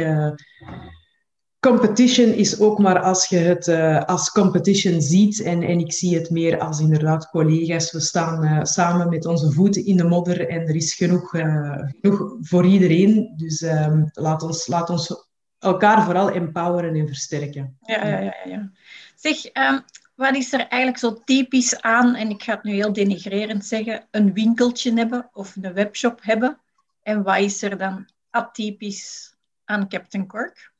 Competition 1.67 2.33
is 2.33 2.59
ook 2.59 2.79
maar 2.79 2.99
als 2.99 3.27
je 3.27 3.37
het 3.37 3.67
uh, 3.67 4.03
als 4.03 4.31
competition 4.31 5.01
ziet. 5.01 5.41
En, 5.41 5.63
en 5.63 5.79
ik 5.79 5.93
zie 5.93 6.15
het 6.15 6.29
meer 6.29 6.59
als 6.59 6.79
inderdaad 6.79 7.29
collega's. 7.29 7.91
We 7.91 7.99
staan 7.99 8.43
uh, 8.43 8.63
samen 8.63 9.09
met 9.09 9.25
onze 9.25 9.51
voeten 9.51 9.85
in 9.85 9.97
de 9.97 10.03
modder 10.03 10.49
en 10.49 10.61
er 10.61 10.75
is 10.75 10.93
genoeg, 10.93 11.33
uh, 11.33 11.81
genoeg 12.01 12.35
voor 12.41 12.65
iedereen. 12.65 13.33
Dus 13.37 13.61
um, 13.61 14.09
laat, 14.13 14.43
ons, 14.43 14.67
laat 14.67 14.89
ons 14.89 15.29
elkaar 15.59 16.03
vooral 16.03 16.31
empoweren 16.31 16.95
en 16.95 17.07
versterken. 17.07 17.77
Ja, 17.81 18.07
ja, 18.07 18.19
ja. 18.19 18.35
ja. 18.45 18.71
Zeg, 19.15 19.45
ehm, 19.45 19.79
wat 20.15 20.35
is 20.35 20.53
er 20.53 20.67
eigenlijk 20.67 20.97
zo 20.97 21.21
typisch 21.25 21.81
aan, 21.81 22.15
en 22.15 22.29
ik 22.29 22.43
ga 22.43 22.53
het 22.53 22.63
nu 22.63 22.73
heel 22.73 22.93
denigrerend 22.93 23.65
zeggen, 23.65 24.07
een 24.11 24.33
winkeltje 24.33 24.93
hebben 24.93 25.29
of 25.33 25.55
een 25.55 25.73
webshop 25.73 26.19
hebben? 26.23 26.57
En 27.03 27.23
wat 27.23 27.37
is 27.37 27.61
er 27.61 27.77
dan 27.77 28.09
atypisch 28.29 29.35
aan 29.65 29.87
Captain 29.87 30.27
Cork? 30.27 30.71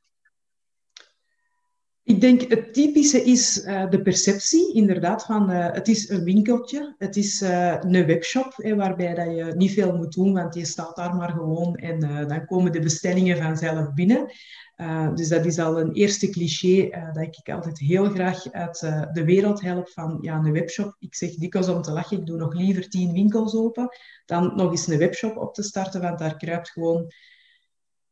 Ik 2.04 2.22
denk 2.22 2.42
het 2.42 2.74
typische 2.74 3.24
is 3.24 3.66
uh, 3.66 3.90
de 3.90 4.02
perceptie, 4.02 4.74
inderdaad, 4.74 5.26
van 5.26 5.52
uh, 5.52 5.72
het 5.72 5.88
is 5.88 6.10
een 6.10 6.24
winkeltje, 6.24 6.96
het 6.98 7.16
is 7.16 7.42
uh, 7.42 7.76
een 7.80 8.06
webshop, 8.06 8.54
waarbij 8.76 9.14
dat 9.14 9.36
je 9.36 9.54
niet 9.56 9.72
veel 9.72 9.98
moet 9.98 10.14
doen, 10.14 10.34
want 10.34 10.54
je 10.54 10.66
staat 10.66 10.96
daar 10.96 11.16
maar 11.16 11.30
gewoon 11.30 11.76
en 11.76 12.28
dan 12.28 12.46
komen 12.46 12.72
de 12.72 12.80
bestellingen 12.80 13.38
vanzelf 13.38 13.94
binnen. 13.94 14.32
dus 15.16 15.28
dat 15.28 15.46
is 15.46 15.60
al 15.60 15.80
een 15.80 15.92
eerste 15.92 16.30
cliché 16.30 16.90
dat 17.14 17.38
ik 17.38 17.54
altijd 17.54 17.80
heel 17.80 18.10
graag 18.10 18.52
uit 18.52 18.80
de 19.14 19.24
wereld 19.26 19.62
help 19.62 19.90
van 19.90 20.18
ja, 20.22 20.36
een 20.36 20.52
webshop. 20.52 20.96
Ik 21.00 21.16
zeg 21.16 21.36
dikwijls 21.36 21.70
om 21.70 21.82
te 21.82 21.92
lachen, 21.92 22.18
ik 22.18 22.26
doe 22.26 22.38
nog 22.38 22.54
liever 22.54 22.90
tien 22.90 23.14
winkels 23.14 23.56
open 23.56 23.90
dan 24.26 24.56
nog 24.56 24.72
eens 24.72 24.88
een 24.88 24.98
webshop 24.98 25.38
op 25.38 25.54
te 25.54 25.64
starten, 25.64 26.02
want 26.02 26.20
daar 26.20 26.38
kruipt 26.38 26.70
gewoon 26.70 27.12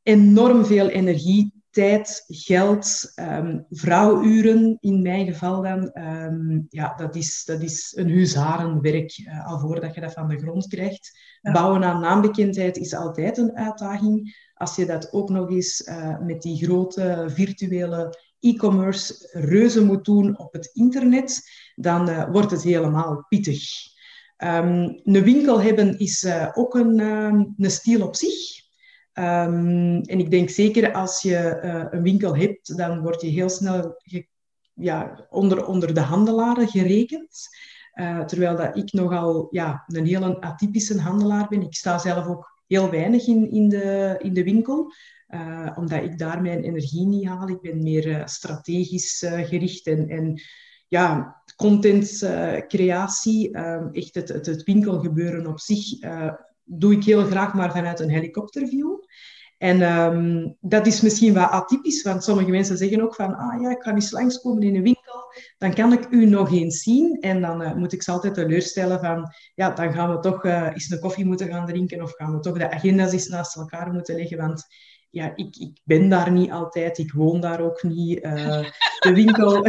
enorm 0.03 0.65
veel 0.65 0.87
energie 0.87 1.58
tijd, 1.71 2.23
geld, 2.27 3.13
um, 3.15 3.65
vrouwuren 3.69 4.77
in 4.79 5.01
mijn 5.01 5.25
geval 5.25 5.61
dan. 5.61 5.91
Um, 6.03 6.65
ja, 6.69 6.93
dat 6.95 7.15
is, 7.15 7.43
dat 7.45 7.61
is 7.61 7.93
een 7.95 8.07
huzarenwerk 8.07 9.17
uh, 9.17 9.47
al 9.47 9.59
voordat 9.59 9.95
je 9.95 10.01
dat 10.01 10.13
van 10.13 10.27
de 10.27 10.37
grond 10.37 10.67
krijgt. 10.67 11.19
Bouwen 11.41 11.83
aan 11.83 12.01
naambekendheid 12.01 12.77
is 12.77 12.95
altijd 12.95 13.37
een 13.37 13.55
uitdaging. 13.55 14.47
Als 14.53 14.75
je 14.75 14.85
dat 14.85 15.13
ook 15.13 15.29
nog 15.29 15.49
eens 15.49 15.87
uh, 15.87 16.19
met 16.19 16.41
die 16.41 16.65
grote 16.65 17.25
virtuele 17.27 18.17
e-commerce 18.39 19.29
reuzen 19.31 19.85
moet 19.85 20.05
doen 20.05 20.39
op 20.39 20.53
het 20.53 20.69
internet, 20.73 21.41
dan 21.75 22.09
uh, 22.09 22.29
wordt 22.31 22.51
het 22.51 22.63
helemaal 22.63 23.25
pittig. 23.29 23.63
Um, 24.37 25.01
een 25.03 25.23
winkel 25.23 25.61
hebben 25.61 25.97
is 25.97 26.27
ook 26.53 26.75
een, 26.75 26.99
een 27.57 27.71
stiel 27.71 28.07
op 28.07 28.15
zich. 28.15 28.67
Um, 29.19 30.01
en 30.01 30.19
ik 30.19 30.31
denk 30.31 30.49
zeker 30.49 30.93
als 30.93 31.21
je 31.21 31.59
uh, 31.63 31.85
een 31.89 32.01
winkel 32.01 32.35
hebt, 32.35 32.77
dan 32.77 33.01
word 33.01 33.21
je 33.21 33.27
heel 33.27 33.49
snel 33.49 34.01
ja, 34.73 35.27
onder, 35.29 35.65
onder 35.65 35.93
de 35.93 35.99
handelaren 35.99 36.67
gerekend. 36.67 37.47
Uh, 37.93 38.25
terwijl 38.25 38.55
dat 38.55 38.77
ik 38.77 38.93
nogal 38.93 39.47
ja, 39.51 39.83
een 39.87 40.05
heel 40.05 40.41
atypische 40.41 40.99
handelaar 40.99 41.47
ben. 41.47 41.61
Ik 41.61 41.75
sta 41.75 41.97
zelf 41.97 42.27
ook 42.27 42.61
heel 42.67 42.89
weinig 42.89 43.27
in, 43.27 43.51
in, 43.51 43.69
de, 43.69 44.15
in 44.19 44.33
de 44.33 44.43
winkel, 44.43 44.93
uh, 45.29 45.71
omdat 45.75 46.03
ik 46.03 46.17
daar 46.17 46.41
mijn 46.41 46.63
energie 46.63 47.05
niet 47.05 47.27
haal. 47.27 47.49
Ik 47.49 47.61
ben 47.61 47.83
meer 47.83 48.21
strategisch 48.25 49.25
gericht 49.27 49.87
en, 49.87 50.09
en 50.09 50.41
ja, 50.87 51.41
contentcreatie, 51.55 53.51
echt 53.91 54.15
het, 54.15 54.29
het, 54.29 54.45
het 54.45 54.63
winkelgebeuren 54.63 55.47
op 55.47 55.59
zich 55.59 55.99
doe 56.63 56.93
ik 56.93 57.03
heel 57.03 57.25
graag 57.25 57.53
maar 57.53 57.71
vanuit 57.71 57.99
een 57.99 58.09
helikopterview. 58.09 58.98
En 59.59 59.81
um, 59.81 60.55
dat 60.59 60.87
is 60.87 61.01
misschien 61.01 61.33
wat 61.33 61.49
atypisch, 61.49 62.01
want 62.01 62.23
sommige 62.23 62.49
mensen 62.49 62.77
zeggen 62.77 63.01
ook 63.01 63.15
van, 63.15 63.35
ah 63.35 63.61
ja, 63.61 63.69
ik 63.69 63.83
ga 63.83 63.93
eens 63.93 64.11
langskomen 64.11 64.63
in 64.63 64.75
een 64.75 64.83
winkel, 64.83 65.33
dan 65.57 65.73
kan 65.73 65.93
ik 65.93 66.07
u 66.09 66.25
nog 66.25 66.51
eens 66.51 66.81
zien. 66.81 67.17
En 67.21 67.41
dan 67.41 67.61
uh, 67.61 67.73
moet 67.73 67.93
ik 67.93 68.03
ze 68.03 68.11
altijd 68.11 68.33
teleurstellen 68.33 68.99
van, 68.99 69.33
ja, 69.55 69.69
dan 69.69 69.93
gaan 69.93 70.09
we 70.15 70.19
toch 70.19 70.45
uh, 70.45 70.69
eens 70.73 70.89
een 70.89 70.99
koffie 70.99 71.25
moeten 71.25 71.47
gaan 71.47 71.65
drinken 71.65 72.01
of 72.01 72.13
gaan 72.15 72.33
we 72.33 72.39
toch 72.39 72.57
de 72.57 72.71
agenda's 72.71 73.11
eens 73.11 73.27
naast 73.27 73.55
elkaar 73.55 73.93
moeten 73.93 74.15
leggen, 74.15 74.37
want 74.37 74.67
ja, 75.09 75.35
ik, 75.35 75.55
ik 75.55 75.79
ben 75.83 76.09
daar 76.09 76.31
niet 76.31 76.51
altijd, 76.51 76.97
ik 76.97 77.11
woon 77.11 77.41
daar 77.41 77.61
ook 77.61 77.83
niet. 77.83 78.23
Uh, 78.23 78.65
de, 79.05 79.13
winkel, 79.13 79.63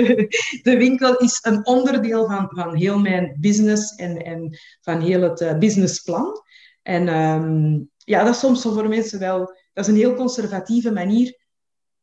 de 0.68 0.74
winkel 0.78 1.16
is 1.16 1.38
een 1.42 1.66
onderdeel 1.66 2.26
van, 2.26 2.48
van 2.48 2.74
heel 2.74 2.98
mijn 2.98 3.36
business 3.40 3.94
en, 3.94 4.16
en 4.16 4.58
van 4.80 5.00
heel 5.00 5.20
het 5.20 5.58
businessplan. 5.58 6.44
En 6.86 7.08
um, 7.08 7.90
ja, 7.96 8.24
dat 8.24 8.34
is 8.34 8.40
soms 8.40 8.62
voor 8.62 8.88
mensen 8.88 9.18
wel... 9.18 9.38
Dat 9.72 9.84
is 9.84 9.86
een 9.86 9.98
heel 9.98 10.14
conservatieve 10.14 10.92
manier 10.92 11.44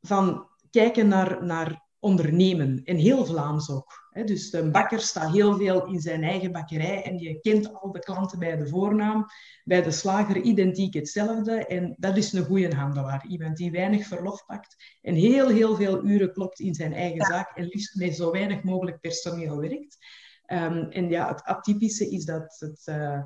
van 0.02 0.48
kijken 0.72 1.08
naar, 1.08 1.46
naar 1.46 1.88
ondernemen. 2.00 2.82
En 2.84 2.96
heel 2.96 3.26
Vlaams 3.26 3.72
ook. 3.72 4.12
Dus 4.26 4.50
de 4.50 4.70
bakker 4.70 5.00
staat 5.00 5.32
heel 5.32 5.58
veel 5.58 5.86
in 5.86 6.02
zijn 6.02 6.24
eigen 6.24 6.52
bakkerij 6.52 7.04
en 7.04 7.18
je 7.18 7.40
kent 7.40 7.74
al 7.74 7.92
de 7.92 8.00
klanten 8.00 8.40
bij 8.40 8.58
de 8.58 8.68
voornaam. 8.68 9.26
Bij 9.64 9.82
de 9.82 9.92
slager 9.92 10.38
identiek 10.38 10.94
hetzelfde. 10.94 11.66
En 11.66 11.96
dat 11.98 12.18
is 12.18 12.34
een 12.34 12.46
goede 12.46 12.76
handelaar. 12.76 13.26
Iemand 13.28 13.58
die 13.58 13.72
weinig 13.72 14.08
verlof 14.08 14.46
pakt 14.46 14.98
en 15.02 15.16
heel, 15.16 15.48
heel 15.48 15.76
veel 15.76 16.06
uren 16.06 16.34
klopt 16.34 16.60
in 16.60 16.74
zijn 16.74 16.94
eigen 16.94 17.26
zaak 17.26 17.58
en 17.58 17.66
liefst 17.66 17.96
met 17.96 18.16
zo 18.16 18.32
weinig 18.32 18.64
mogelijk 18.64 19.00
personeel 19.00 19.60
werkt. 19.60 19.98
Um, 20.48 20.90
en 20.90 21.10
ja, 21.10 21.28
het 21.28 21.44
atypische 21.44 22.10
is 22.10 22.26
dat 22.26 22.56
het... 22.60 22.82
Uh, 22.86 23.24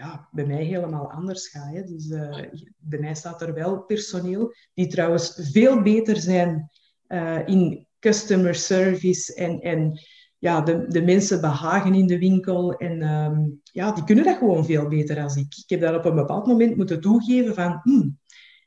ja, 0.00 0.28
bij 0.30 0.46
mij 0.46 0.64
helemaal 0.64 1.10
anders 1.10 1.48
gaat. 1.48 1.74
Hè. 1.74 1.84
Dus 1.84 2.08
uh, 2.08 2.38
bij 2.76 2.98
mij 2.98 3.14
staat 3.14 3.42
er 3.42 3.54
wel 3.54 3.80
personeel, 3.80 4.54
die 4.74 4.86
trouwens 4.86 5.50
veel 5.52 5.82
beter 5.82 6.16
zijn 6.16 6.70
uh, 7.08 7.48
in 7.48 7.86
customer 7.98 8.54
service 8.54 9.34
en, 9.34 9.60
en 9.60 10.00
ja, 10.38 10.60
de, 10.60 10.86
de 10.88 11.02
mensen 11.02 11.40
behagen 11.40 11.94
in 11.94 12.06
de 12.06 12.18
winkel. 12.18 12.74
En 12.74 13.02
um, 13.02 13.60
ja, 13.62 13.92
die 13.92 14.04
kunnen 14.04 14.24
dat 14.24 14.36
gewoon 14.36 14.64
veel 14.64 14.88
beter 14.88 15.14
dan 15.14 15.36
ik. 15.36 15.54
Ik 15.56 15.64
heb 15.66 15.80
dat 15.80 15.94
op 15.94 16.04
een 16.04 16.14
bepaald 16.14 16.46
moment 16.46 16.76
moeten 16.76 17.00
toegeven 17.00 17.54
van... 17.54 17.80
Hmm, 17.82 18.18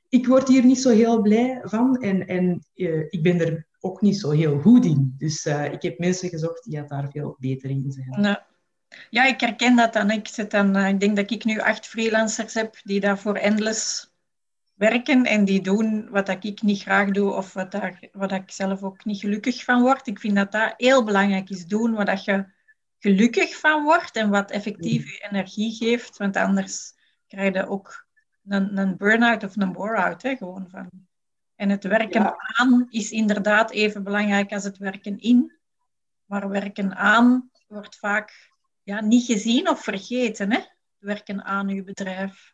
ik 0.09 0.27
word 0.27 0.47
hier 0.47 0.65
niet 0.65 0.81
zo 0.81 0.89
heel 0.89 1.21
blij 1.21 1.61
van 1.63 1.97
en, 1.97 2.27
en 2.27 2.65
uh, 2.75 3.05
ik 3.09 3.23
ben 3.23 3.39
er 3.39 3.67
ook 3.79 4.01
niet 4.01 4.19
zo 4.19 4.29
heel 4.29 4.59
goed 4.59 4.85
in. 4.85 5.15
Dus 5.17 5.45
ik 5.45 5.81
heb 5.81 5.99
mensen 5.99 6.29
gezocht 6.29 6.63
die 6.63 6.83
daar 6.87 7.09
veel 7.11 7.35
beter 7.39 7.69
in 7.69 7.91
zijn. 7.91 8.37
Ja, 9.13 9.25
ik 9.25 9.39
herken 9.39 9.75
dat 9.75 9.93
dan. 9.93 10.11
Ik, 10.11 10.27
zit 10.27 10.51
dan, 10.51 10.77
uh, 10.77 10.87
ik 10.87 10.99
denk 10.99 11.15
dat 11.15 11.31
ik 11.31 11.43
nu 11.43 11.59
acht 11.59 11.87
freelancers 11.87 12.53
heb 12.53 12.75
die 12.83 12.99
daarvoor 12.99 13.35
endless 13.35 14.11
werken 14.73 15.25
en 15.25 15.45
die 15.45 15.61
doen 15.61 16.09
wat 16.09 16.29
ik 16.29 16.61
niet 16.61 16.81
graag 16.81 17.11
doe 17.11 17.33
of 17.33 17.53
wat, 17.53 17.71
daar, 17.71 18.09
wat 18.11 18.31
ik 18.31 18.51
zelf 18.51 18.83
ook 18.83 19.05
niet 19.05 19.19
gelukkig 19.19 19.63
van 19.63 19.81
word. 19.81 20.07
Ik 20.07 20.19
vind 20.19 20.35
dat 20.35 20.51
dat 20.51 20.73
heel 20.77 21.03
belangrijk 21.03 21.49
is, 21.49 21.65
doen 21.65 21.93
wat 21.93 22.23
je 22.23 22.45
gelukkig 22.99 23.59
van 23.59 23.83
wordt 23.83 24.15
en 24.15 24.29
wat 24.29 24.51
effectief 24.51 25.11
je 25.11 25.27
energie 25.29 25.71
geeft, 25.71 26.17
want 26.17 26.35
anders 26.35 26.93
krijg 27.27 27.53
je 27.53 27.67
ook 27.67 28.07
een, 28.47 28.77
een 28.77 28.97
burn-out 28.97 29.43
of 29.43 29.57
een 29.57 29.73
bore-out. 29.73 30.21
Gewoon 30.21 30.69
van. 30.69 30.89
En 31.55 31.69
het 31.69 31.83
werken 31.83 32.35
aan 32.37 32.87
is 32.89 33.11
inderdaad 33.11 33.71
even 33.71 34.03
belangrijk 34.03 34.51
als 34.51 34.63
het 34.63 34.77
werken 34.77 35.19
in. 35.19 35.57
Maar 36.25 36.49
werken 36.49 36.95
aan 36.95 37.49
wordt 37.67 37.97
vaak 37.97 38.52
ja, 38.83 39.01
niet 39.01 39.25
gezien 39.25 39.69
of 39.69 39.83
vergeten, 39.83 40.51
hè? 40.51 40.59
werken 40.99 41.43
aan 41.43 41.69
uw 41.69 41.83
bedrijf. 41.83 42.53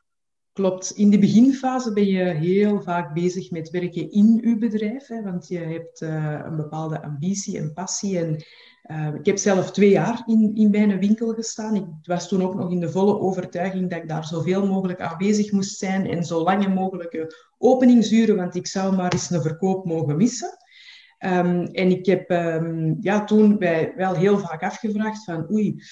Klopt. 0.54 0.92
In 0.92 1.10
de 1.10 1.20
beginfase 1.20 1.94
ben 1.94 2.06
je 2.06 2.24
heel 2.24 2.82
vaak 2.82 3.14
bezig 3.14 3.52
met 3.52 3.70
werken 3.70 4.12
in 4.12 4.40
uw 4.44 4.58
bedrijf, 4.58 5.08
hè, 5.08 5.24
want 5.24 5.48
je 5.48 5.58
hebt 5.58 6.02
uh, 6.02 6.42
een 6.46 6.56
bepaalde 6.56 7.02
ambitie 7.02 7.58
en 7.58 7.74
passie. 7.74 8.20
En, 8.20 8.44
uh, 8.92 9.14
ik 9.14 9.26
heb 9.26 9.38
zelf 9.38 9.72
twee 9.72 9.90
jaar 9.90 10.24
in, 10.26 10.56
in 10.56 10.70
mijn 10.70 11.00
winkel 11.00 11.34
gestaan. 11.34 11.76
Ik 11.76 11.86
was 12.04 12.28
toen 12.28 12.44
ook 12.44 12.56
nog 12.56 12.72
in 12.72 12.80
de 12.80 12.90
volle 12.90 13.20
overtuiging 13.20 13.90
dat 13.90 14.00
ik 14.00 14.08
daar 14.08 14.26
zoveel 14.26 14.68
mogelijk 14.68 15.02
aanwezig 15.02 15.52
moest 15.52 15.78
zijn 15.78 16.08
en 16.08 16.24
zo 16.24 16.44
lange 16.44 16.68
mogelijke 16.68 17.36
openingsuren, 17.58 18.36
want 18.36 18.56
ik 18.56 18.68
zou 18.68 18.96
maar 18.96 19.14
eens 19.14 19.30
een 19.30 19.42
verkoop 19.42 19.86
mogen 19.86 20.18
missen. 20.18 20.58
Um, 21.26 21.66
en 21.66 21.90
ik 21.92 22.06
heb 22.06 22.32
um, 22.32 22.98
ja, 23.00 23.24
toen 23.24 23.58
bij 23.58 23.94
wel 23.96 24.16
heel 24.16 24.40
vaak 24.40 24.64
afgevraagd 24.64 25.24
van 25.24 25.52
oei, 25.52 25.84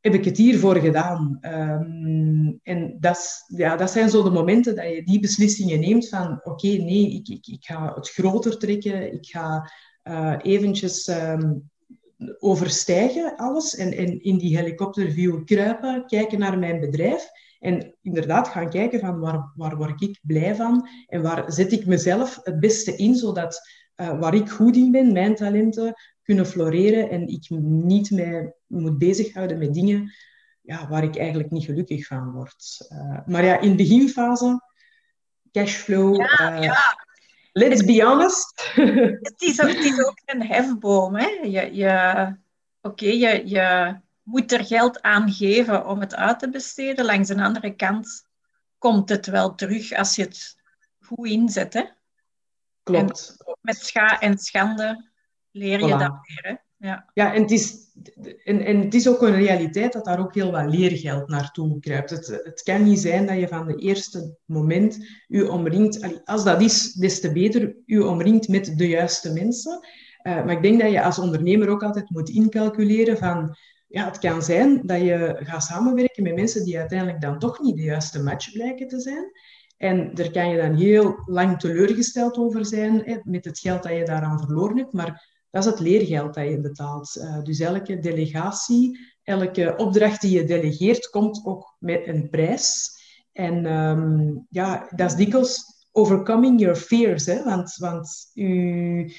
heb 0.00 0.14
ik 0.14 0.24
het 0.24 0.36
hiervoor 0.36 0.76
gedaan? 0.76 1.38
Um, 1.40 2.60
en 2.62 2.96
dat, 3.00 3.44
ja, 3.46 3.76
dat 3.76 3.90
zijn 3.90 4.10
zo 4.10 4.22
de 4.22 4.30
momenten 4.30 4.74
dat 4.74 4.88
je 4.88 5.02
die 5.04 5.20
beslissingen 5.20 5.80
neemt 5.80 6.08
van 6.08 6.40
oké, 6.42 6.66
nee, 6.66 7.10
ik, 7.10 7.28
ik, 7.28 7.46
ik 7.46 7.64
ga 7.64 7.94
het 7.94 8.10
groter 8.10 8.58
trekken, 8.58 9.12
ik 9.12 9.26
ga 9.26 9.70
uh, 10.04 10.36
eventjes 10.42 11.10
overstijgen 12.38 13.36
alles 13.36 13.76
en, 13.76 13.92
en 13.92 14.22
in 14.22 14.38
die 14.38 14.56
helikopterview 14.56 15.44
kruipen, 15.44 16.06
kijken 16.06 16.38
naar 16.38 16.58
mijn 16.58 16.80
bedrijf 16.80 17.28
en 17.58 17.94
inderdaad 18.02 18.48
gaan 18.48 18.70
kijken 18.70 19.00
van 19.00 19.18
waar, 19.20 19.52
waar 19.54 19.76
word 19.76 20.02
ik 20.02 20.18
blij 20.22 20.54
van 20.54 20.88
en 21.06 21.22
waar 21.22 21.52
zet 21.52 21.72
ik 21.72 21.86
mezelf 21.86 22.40
het 22.42 22.60
beste 22.60 22.96
in, 22.96 23.14
zodat 23.14 23.60
uh, 24.00 24.20
waar 24.20 24.34
ik 24.34 24.48
goed 24.48 24.76
in 24.76 24.90
ben, 24.90 25.12
mijn 25.12 25.34
talenten, 25.34 25.94
kunnen 26.22 26.46
floreren 26.46 27.10
en 27.10 27.28
ik 27.28 27.50
niet 27.60 28.10
mij 28.10 28.54
moet 28.66 28.98
bezighouden 28.98 29.58
met 29.58 29.74
dingen 29.74 30.12
ja, 30.60 30.88
waar 30.88 31.02
ik 31.02 31.16
eigenlijk 31.16 31.50
niet 31.50 31.64
gelukkig 31.64 32.06
van 32.06 32.32
word. 32.32 32.88
Uh, 32.92 33.18
maar 33.26 33.44
ja, 33.44 33.60
in 33.60 33.70
de 33.70 33.76
beginfase, 33.76 34.62
cashflow. 35.52 36.16
Ja, 36.16 36.56
uh, 36.56 36.62
ja. 36.62 36.76
Let's 37.52 37.84
be 37.84 38.04
honest. 38.04 38.72
het, 39.28 39.42
is 39.42 39.62
ook, 39.62 39.68
het 39.68 39.84
is 39.84 40.04
ook 40.04 40.20
een 40.24 40.46
hefboom. 40.46 41.16
Hè? 41.16 41.26
Je, 41.26 41.74
je, 41.74 42.36
Oké, 42.80 43.06
je, 43.06 43.42
je 43.48 43.96
moet 44.22 44.52
er 44.52 44.64
geld 44.64 45.02
aan 45.02 45.32
geven 45.32 45.86
om 45.86 46.00
het 46.00 46.14
uit 46.14 46.38
te 46.38 46.50
besteden. 46.50 47.04
Langs 47.04 47.28
de 47.28 47.42
andere 47.42 47.74
kant 47.74 48.26
komt 48.78 49.08
het 49.08 49.26
wel 49.26 49.54
terug 49.54 49.92
als 49.92 50.16
je 50.16 50.22
het 50.22 50.56
goed 51.00 51.26
inzet. 51.26 51.74
Hè? 51.74 51.84
Klopt. 52.96 53.36
met 53.60 53.76
scha 53.76 54.20
en 54.20 54.38
schande 54.38 55.10
leer 55.50 55.78
je 55.80 55.86
Voilà. 55.86 55.98
dat 55.98 56.18
weer. 56.22 56.40
Hè? 56.42 56.54
Ja. 56.88 57.10
Ja, 57.14 57.34
en 57.34 57.42
het, 57.42 57.50
is, 57.50 57.76
en, 58.44 58.60
en 58.64 58.80
het 58.80 58.94
is 58.94 59.08
ook 59.08 59.22
een 59.22 59.34
realiteit 59.34 59.92
dat 59.92 60.04
daar 60.04 60.20
ook 60.20 60.34
heel 60.34 60.50
wat 60.50 60.74
leergeld 60.74 61.28
naartoe 61.28 61.80
kruipt. 61.80 62.10
Het, 62.10 62.26
het 62.26 62.62
kan 62.62 62.82
niet 62.82 62.98
zijn 62.98 63.26
dat 63.26 63.38
je 63.38 63.48
van 63.48 63.66
de 63.66 63.76
eerste 63.76 64.36
moment 64.44 64.98
u 65.28 65.42
omringt, 65.42 66.24
als 66.24 66.44
dat 66.44 66.60
is, 66.62 66.92
des 66.92 67.20
te 67.20 67.32
beter, 67.32 67.76
u 67.86 67.98
omringt 67.98 68.48
met 68.48 68.78
de 68.78 68.88
juiste 68.88 69.32
mensen. 69.32 69.86
Eh, 70.18 70.34
maar 70.44 70.50
ik 70.50 70.62
denk 70.62 70.80
dat 70.80 70.90
je 70.90 71.02
als 71.02 71.18
ondernemer 71.18 71.68
ook 71.68 71.82
altijd 71.82 72.10
moet 72.10 72.28
incalculeren 72.28 73.18
van, 73.18 73.56
ja, 73.88 74.04
het 74.04 74.18
kan 74.18 74.42
zijn 74.42 74.86
dat 74.86 75.00
je 75.00 75.36
gaat 75.40 75.64
samenwerken 75.64 76.22
met 76.22 76.34
mensen 76.34 76.64
die 76.64 76.78
uiteindelijk 76.78 77.20
dan 77.20 77.38
toch 77.38 77.60
niet 77.60 77.76
de 77.76 77.82
juiste 77.82 78.22
match 78.22 78.52
blijken 78.52 78.88
te 78.88 79.00
zijn. 79.00 79.30
En 79.78 80.14
daar 80.14 80.30
kan 80.30 80.48
je 80.48 80.56
dan 80.56 80.74
heel 80.74 81.22
lang 81.24 81.60
teleurgesteld 81.60 82.36
over 82.36 82.66
zijn, 82.66 83.02
hè, 83.04 83.16
met 83.22 83.44
het 83.44 83.58
geld 83.58 83.82
dat 83.82 83.92
je 83.92 84.04
daaraan 84.04 84.40
verloren 84.40 84.76
hebt. 84.76 84.92
Maar 84.92 85.36
dat 85.50 85.64
is 85.64 85.70
het 85.70 85.80
leergeld 85.80 86.34
dat 86.34 86.48
je 86.48 86.60
betaalt. 86.60 87.16
Uh, 87.16 87.42
dus 87.42 87.60
elke 87.60 87.98
delegatie, 87.98 88.98
elke 89.22 89.74
opdracht 89.76 90.20
die 90.20 90.30
je 90.30 90.44
delegeert, 90.44 91.10
komt 91.10 91.40
ook 91.44 91.76
met 91.78 92.06
een 92.06 92.28
prijs. 92.28 92.96
En 93.32 93.72
um, 93.72 94.46
ja, 94.50 94.86
dat 94.94 95.10
is 95.10 95.16
dikwijls 95.16 95.86
overcoming 95.92 96.60
your 96.60 96.76
fears. 96.76 97.26
Hè? 97.26 97.44
Want, 97.44 97.76
want 97.76 98.30
je 98.32 99.16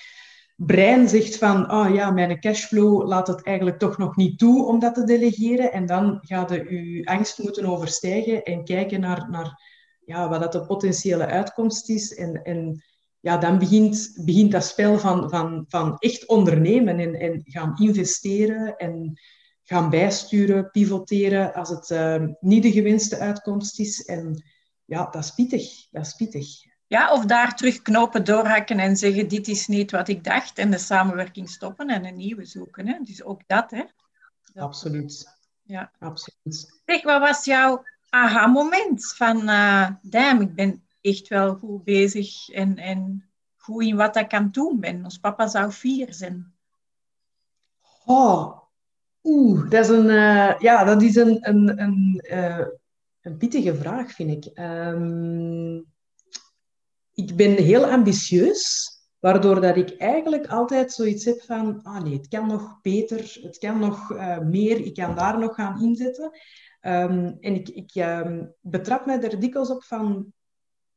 brein 0.55 1.09
zegt 1.09 1.37
van, 1.37 1.71
oh 1.71 1.93
ja, 1.93 2.11
mijn 2.11 2.39
cashflow 2.39 3.07
laat 3.07 3.27
het 3.27 3.43
eigenlijk 3.43 3.79
toch 3.79 3.97
nog 3.97 4.15
niet 4.15 4.39
toe 4.39 4.65
om 4.65 4.79
dat 4.79 4.93
te 4.93 5.03
delegeren. 5.03 5.71
En 5.71 5.85
dan 5.85 6.17
gaat 6.21 6.49
je 6.49 6.91
je 6.91 7.05
angst 7.05 7.39
moeten 7.43 7.65
overstijgen 7.65 8.43
en 8.43 8.63
kijken 8.63 8.99
naar, 8.99 9.29
naar 9.29 9.77
ja, 10.09 10.29
wat 10.29 10.41
dat 10.41 10.51
de 10.51 10.65
potentiële 10.65 11.25
uitkomst 11.25 11.89
is. 11.89 12.15
En, 12.15 12.43
en 12.43 12.83
ja, 13.19 13.37
dan 13.37 13.57
begint, 13.59 14.21
begint 14.25 14.51
dat 14.51 14.65
spel 14.65 14.99
van, 14.99 15.29
van, 15.29 15.65
van 15.67 15.97
echt 15.97 16.27
ondernemen 16.27 16.99
en, 16.99 17.15
en 17.15 17.41
gaan 17.43 17.77
investeren 17.77 18.77
en 18.77 19.19
gaan 19.63 19.89
bijsturen, 19.89 20.71
pivoteren 20.71 21.53
als 21.53 21.69
het 21.69 21.89
uh, 21.89 22.25
niet 22.39 22.63
de 22.63 22.71
gewenste 22.71 23.17
uitkomst 23.17 23.79
is. 23.79 24.05
En 24.05 24.43
ja, 24.85 25.05
dat 25.05 25.23
is 25.23 25.33
pittig. 25.33 25.87
Dat 25.91 26.05
is 26.05 26.13
pittig. 26.13 26.47
Ja, 26.87 27.13
of 27.13 27.25
daar 27.25 27.55
terug 27.55 27.81
knopen 27.81 28.25
doorhakken 28.25 28.79
en 28.79 28.97
zeggen, 28.97 29.27
dit 29.27 29.47
is 29.47 29.67
niet 29.67 29.91
wat 29.91 30.07
ik 30.07 30.23
dacht, 30.23 30.57
en 30.57 30.71
de 30.71 30.77
samenwerking 30.77 31.49
stoppen 31.49 31.87
en 31.87 32.05
een 32.05 32.15
nieuwe 32.15 32.45
zoeken. 32.45 32.87
Hè? 32.87 32.99
Dus 33.03 33.23
ook 33.23 33.41
dat, 33.47 33.71
hè? 33.71 33.83
Dat... 34.53 34.63
Absoluut. 34.63 35.37
Ja. 35.63 35.91
Absoluut. 35.99 36.81
Zeg, 36.85 37.03
wat 37.03 37.19
was 37.19 37.45
jouw 37.45 37.83
aha-moment 38.09 39.13
van, 39.15 39.49
uh, 39.49 39.89
ik 40.39 40.55
ben 40.55 40.83
echt 41.01 41.27
wel 41.27 41.55
goed 41.55 41.83
bezig 41.83 42.49
en, 42.49 42.77
en 42.77 43.29
goed 43.57 43.83
in 43.83 43.95
wat 43.95 44.15
ik 44.15 44.27
kan 44.27 44.49
doen 44.51 44.79
ben. 44.79 45.03
Ons 45.03 45.17
papa 45.17 45.47
zou 45.47 45.71
vier 45.71 46.13
zijn. 46.13 46.53
Oh, 48.05 48.57
oeh, 49.23 49.69
dat 49.69 49.83
is 49.83 49.89
een, 49.89 50.05
uh, 50.05 50.59
ja, 50.59 50.83
dat 50.83 51.01
is 51.01 51.15
een, 51.15 51.37
een, 51.41 51.81
een, 51.81 52.25
uh, 52.31 52.65
een 53.21 53.37
pittige 53.37 53.75
vraag, 53.75 54.11
vind 54.11 54.45
ik. 54.45 54.59
Um, 54.59 55.85
ik 57.13 57.35
ben 57.35 57.63
heel 57.63 57.85
ambitieus, 57.85 58.91
waardoor 59.19 59.61
dat 59.61 59.75
ik 59.75 59.97
eigenlijk 59.97 60.47
altijd 60.47 60.93
zoiets 60.93 61.25
heb 61.25 61.41
van, 61.41 61.83
ah 61.83 62.03
nee, 62.03 62.13
het 62.13 62.27
kan 62.27 62.47
nog 62.47 62.81
beter, 62.81 63.37
het 63.41 63.57
kan 63.57 63.79
nog 63.79 64.09
meer, 64.43 64.85
ik 64.85 64.93
kan 64.93 65.15
daar 65.15 65.39
nog 65.39 65.55
gaan 65.55 65.81
inzetten. 65.81 66.31
Um, 66.81 67.37
en 67.39 67.55
ik, 67.55 67.69
ik 67.69 67.95
um, 67.95 68.53
betrap 68.61 69.05
mij 69.05 69.21
er 69.21 69.39
dikwijls 69.39 69.69
op 69.69 69.83
van, 69.83 70.33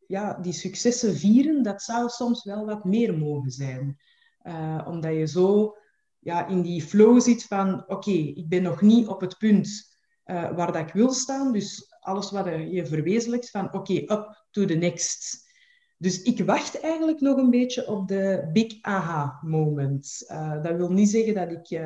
ja, 0.07 0.35
die 0.35 0.53
successen 0.53 1.17
vieren, 1.17 1.63
dat 1.63 1.83
zou 1.83 2.09
soms 2.09 2.45
wel 2.45 2.67
wat 2.67 2.85
meer 2.85 3.19
mogen 3.19 3.51
zijn. 3.51 3.99
Uh, 4.43 4.85
omdat 4.87 5.15
je 5.15 5.27
zo 5.27 5.77
ja, 6.19 6.47
in 6.47 6.63
die 6.63 6.83
flow 6.83 7.21
zit 7.21 7.45
van, 7.45 7.85
oké, 7.89 8.11
ik 8.11 8.49
ben 8.49 8.63
nog 8.63 8.81
niet 8.81 9.07
op 9.07 9.21
het 9.21 9.39
punt 9.39 9.97
uh, 10.25 10.57
waar 10.57 10.73
dat 10.73 10.89
ik 10.89 10.93
wil 10.93 11.13
staan, 11.13 11.53
dus 11.53 11.97
alles 12.01 12.31
wat 12.31 12.47
je 12.47 12.87
verwezenlijkt 12.87 13.51
van, 13.51 13.75
oké, 13.75 13.93
up 13.93 14.47
to 14.51 14.65
the 14.65 14.75
next. 14.75 15.51
Dus 15.99 16.23
ik 16.23 16.45
wacht 16.45 16.81
eigenlijk 16.81 17.21
nog 17.21 17.37
een 17.37 17.51
beetje 17.51 17.89
op 17.89 18.09
de 18.09 18.49
big 18.53 18.83
aha 18.83 19.39
moment. 19.41 20.25
Uh, 20.31 20.63
dat 20.63 20.77
wil 20.77 20.93
niet 20.93 21.11
zeggen 21.11 21.35
dat 21.35 21.51
ik 21.51 21.81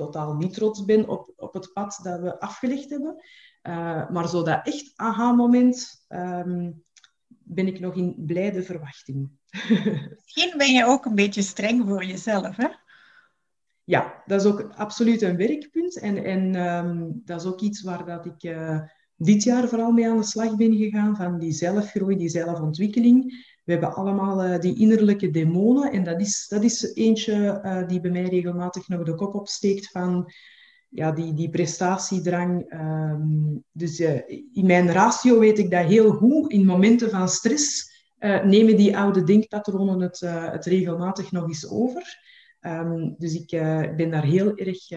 totaal 0.00 0.34
niet 0.34 0.54
trots 0.54 0.84
ben 0.84 1.08
op, 1.08 1.32
op 1.36 1.54
het 1.54 1.72
pad 1.72 2.00
dat 2.02 2.20
we 2.20 2.40
afgelegd 2.40 2.90
hebben. 2.90 3.24
maar 4.12 4.28
zo 4.28 4.42
dat 4.42 4.66
echt 4.66 4.92
aha 4.96 5.32
moment, 5.32 6.04
um, 6.08 6.84
ben 7.26 7.66
ik 7.66 7.80
nog 7.80 7.94
in 7.94 8.14
blijde 8.26 8.62
verwachting. 8.62 9.30
Misschien 10.24 10.54
ben 10.56 10.72
je 10.72 10.84
ook 10.86 11.04
een 11.04 11.14
beetje 11.14 11.42
streng 11.42 11.88
voor 11.88 12.04
jezelf, 12.04 12.56
hè? 12.56 12.68
Ja, 13.84 14.22
dat 14.26 14.40
is 14.40 14.46
ook 14.46 14.72
absoluut 14.76 15.22
een 15.22 15.36
werkpunt. 15.36 15.98
En, 15.98 16.24
en 16.24 16.54
um, 16.54 17.22
dat 17.24 17.40
is 17.40 17.46
ook 17.46 17.60
iets 17.60 17.82
waar 17.82 18.04
dat 18.04 18.26
ik 18.26 18.42
uh, 18.42 18.80
dit 19.16 19.42
jaar 19.42 19.68
vooral 19.68 19.90
mee 19.90 20.08
aan 20.08 20.16
de 20.16 20.24
slag 20.24 20.56
ben 20.56 20.76
gegaan, 20.76 21.16
van 21.16 21.38
die 21.38 21.52
zelfgroei, 21.52 22.16
die 22.16 22.28
zelfontwikkeling. 22.28 23.49
We 23.70 23.76
hebben 23.76 23.94
allemaal 23.94 24.44
uh, 24.44 24.58
die 24.58 24.78
innerlijke 24.78 25.30
demonen. 25.30 25.92
En 25.92 26.04
dat 26.04 26.20
is, 26.20 26.46
dat 26.48 26.62
is 26.62 26.94
eentje 26.94 27.60
uh, 27.64 27.88
die 27.88 28.00
bij 28.00 28.10
mij 28.10 28.24
regelmatig 28.28 28.88
nog 28.88 29.02
de 29.02 29.14
kop 29.14 29.34
opsteekt 29.34 29.90
van 29.90 30.32
ja, 30.88 31.12
die, 31.12 31.34
die 31.34 31.50
prestatiedrang. 31.50 32.72
Um, 32.72 33.64
dus 33.72 34.00
uh, 34.00 34.28
in 34.52 34.66
mijn 34.66 34.92
ratio 34.92 35.38
weet 35.38 35.58
ik 35.58 35.70
dat 35.70 35.84
heel 35.84 36.10
goed. 36.10 36.52
In 36.52 36.64
momenten 36.64 37.10
van 37.10 37.28
stress 37.28 37.90
nemen 38.44 38.76
die 38.76 38.96
oude 38.96 39.24
denkpatronen 39.24 40.00
het, 40.00 40.20
het 40.26 40.64
regelmatig 40.64 41.32
nog 41.32 41.46
eens 41.46 41.70
over. 41.70 42.18
Um, 42.60 43.14
dus 43.18 43.34
ik 43.34 43.48
ben 43.96 44.10
daar 44.10 44.24
heel 44.24 44.56
erg 44.56 44.88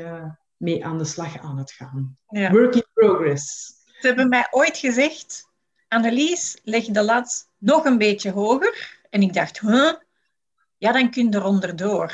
mee 0.58 0.86
aan 0.86 0.98
de 0.98 1.06
slag 1.06 1.40
aan 1.40 1.58
het 1.58 1.72
gaan. 1.72 2.18
Ja. 2.28 2.52
Work 2.52 2.76
in 2.76 2.86
progress. 2.94 3.74
Ze 4.00 4.08
hebben 4.08 4.30
mij 4.30 4.48
ooit 4.52 4.78
gezegd, 4.78 5.52
Annelies, 5.94 6.60
leg 6.64 6.86
de 6.86 7.04
lat 7.04 7.50
nog 7.58 7.86
een 7.86 7.98
beetje 7.98 8.32
hoger. 8.32 9.00
En 9.10 9.22
ik 9.22 9.34
dacht? 9.34 9.62
Ja, 10.78 10.92
dan 10.92 11.10
kun 11.10 11.30
je 11.32 11.38
eronder 11.38 11.76
door. 11.76 12.14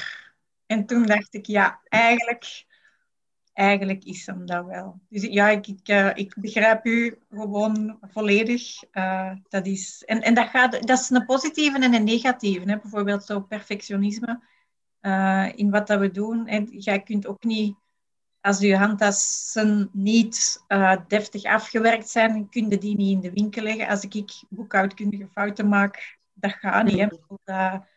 En 0.65 0.85
toen 0.85 1.05
dacht 1.05 1.33
ik, 1.33 1.45
ja, 1.45 1.79
eigenlijk 1.87 2.67
eigenlijk 3.59 4.03
is 4.03 4.25
hem 4.25 4.45
dat 4.45 4.65
wel. 4.65 4.99
Dus 5.09 5.23
ja, 5.23 5.49
ik, 5.49 5.67
ik, 5.67 5.89
uh, 5.89 6.09
ik 6.13 6.35
begrijp 6.37 6.85
u 6.85 7.17
gewoon 7.29 7.97
volledig. 8.01 8.83
Uh, 8.93 9.31
dat 9.49 9.65
is, 9.65 10.03
en 10.05 10.21
en 10.21 10.33
dat, 10.33 10.47
gaat, 10.47 10.71
dat 10.87 10.99
is 10.99 11.09
een 11.09 11.25
positieve 11.25 11.79
en 11.79 11.93
een 11.93 12.03
negatieve. 12.03 12.69
Hè? 12.69 12.79
Bijvoorbeeld 12.79 13.23
zo 13.23 13.39
perfectionisme 13.39 14.41
uh, 15.01 15.49
in 15.55 15.69
wat 15.69 15.87
dat 15.87 15.99
we 15.99 16.11
doen. 16.11 16.47
En 16.47 16.65
jij 16.65 16.99
kunt 16.99 17.27
ook 17.27 17.43
niet, 17.43 17.75
als 18.41 18.59
je 18.59 18.77
handtassen 18.77 19.89
niet 19.93 20.63
deftig 21.07 21.43
afgewerkt 21.43 22.09
zijn, 22.09 22.49
kun 22.49 22.69
je 22.69 22.77
die 22.77 22.95
niet 22.95 23.11
in 23.11 23.19
de 23.19 23.31
winkel 23.31 23.63
leggen. 23.63 23.87
Als 23.87 24.03
ik 24.03 24.43
boekhoudkundige 24.49 25.27
fouten 25.33 25.67
maak, 25.67 26.17
dat 26.33 26.51
gaat 26.51 26.83
niet. 26.83 26.99
Hè? 26.99 27.07
Dat, 27.43 27.87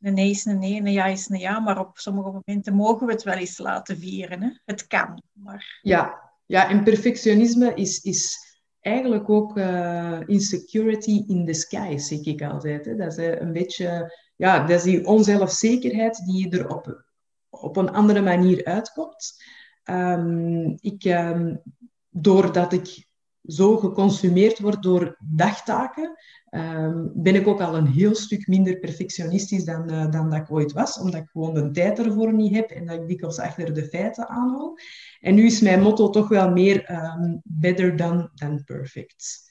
een 0.00 0.14
nee 0.14 0.30
is 0.30 0.44
een 0.44 0.58
nee, 0.58 0.80
een 0.80 0.92
ja 0.92 1.06
is 1.06 1.28
een 1.28 1.38
ja, 1.38 1.60
maar 1.60 1.78
op 1.78 1.98
sommige 1.98 2.30
momenten 2.30 2.74
mogen 2.74 3.06
we 3.06 3.12
het 3.12 3.22
wel 3.22 3.34
eens 3.34 3.58
laten 3.58 3.98
vieren. 3.98 4.42
Hè? 4.42 4.48
Het 4.64 4.86
kan. 4.86 5.22
Maar... 5.32 5.78
Ja, 5.82 6.30
ja, 6.46 6.68
en 6.68 6.84
perfectionisme 6.84 7.74
is, 7.74 8.00
is 8.00 8.38
eigenlijk 8.80 9.30
ook 9.30 9.56
uh, 9.56 10.20
insecurity 10.26 11.24
in 11.26 11.46
the 11.46 11.52
sky, 11.52 11.96
zeg 11.96 12.20
ik 12.20 12.42
altijd. 12.42 12.84
Hè? 12.84 12.96
Dat 12.96 13.18
is 13.18 13.18
uh, 13.18 13.40
een 13.40 13.52
beetje, 13.52 14.14
ja, 14.36 14.58
dat 14.60 14.70
is 14.70 14.82
die 14.82 15.06
onzelfzekerheid 15.06 16.24
die 16.24 16.48
je 16.48 16.58
er 16.58 16.74
op, 16.74 17.04
op 17.48 17.76
een 17.76 17.90
andere 17.90 18.20
manier 18.20 18.64
uitkomt. 18.64 19.42
Um, 19.84 20.76
ik, 20.80 21.04
um, 21.04 21.62
doordat 22.08 22.72
ik 22.72 23.06
zo 23.42 23.76
geconsumeerd 23.76 24.58
word 24.58 24.82
door 24.82 25.16
dagtaken, 25.18 26.16
um, 26.50 27.12
ben 27.14 27.34
ik 27.34 27.46
ook 27.46 27.60
al 27.60 27.76
een 27.76 27.86
heel 27.86 28.14
stuk 28.14 28.46
minder 28.46 28.78
perfectionistisch 28.78 29.64
dan, 29.64 29.92
uh, 29.92 30.10
dan 30.10 30.30
dat 30.30 30.38
ik 30.38 30.50
ooit 30.50 30.72
was, 30.72 30.98
omdat 30.98 31.20
ik 31.20 31.28
gewoon 31.28 31.54
de 31.54 31.70
tijd 31.70 31.98
ervoor 31.98 32.34
niet 32.34 32.54
heb 32.54 32.70
en 32.70 32.86
dat 32.86 33.00
ik 33.00 33.08
dikwijls 33.08 33.38
achter 33.38 33.74
de 33.74 33.84
feiten 33.84 34.28
aanhou. 34.28 34.78
En 35.20 35.34
nu 35.34 35.44
is 35.44 35.60
mijn 35.60 35.82
motto 35.82 36.10
toch 36.10 36.28
wel 36.28 36.50
meer 36.50 37.00
better 37.44 37.96
than, 37.96 38.30
than 38.34 38.64
perfect. 38.64 39.50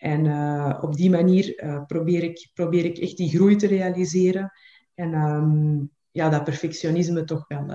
En 0.00 0.24
uh, 0.24 0.78
op 0.80 0.96
die 0.96 1.10
manier 1.10 1.64
uh, 1.64 1.84
probeer, 1.86 2.22
ik, 2.22 2.50
probeer 2.54 2.84
ik 2.84 2.98
echt 2.98 3.16
die 3.16 3.28
groei 3.28 3.56
te 3.56 3.66
realiseren 3.66 4.52
en 4.94 5.10
ja, 6.10 6.28
dat 6.28 6.44
perfectionisme 6.44 7.24
toch 7.24 7.44
wel, 7.48 7.66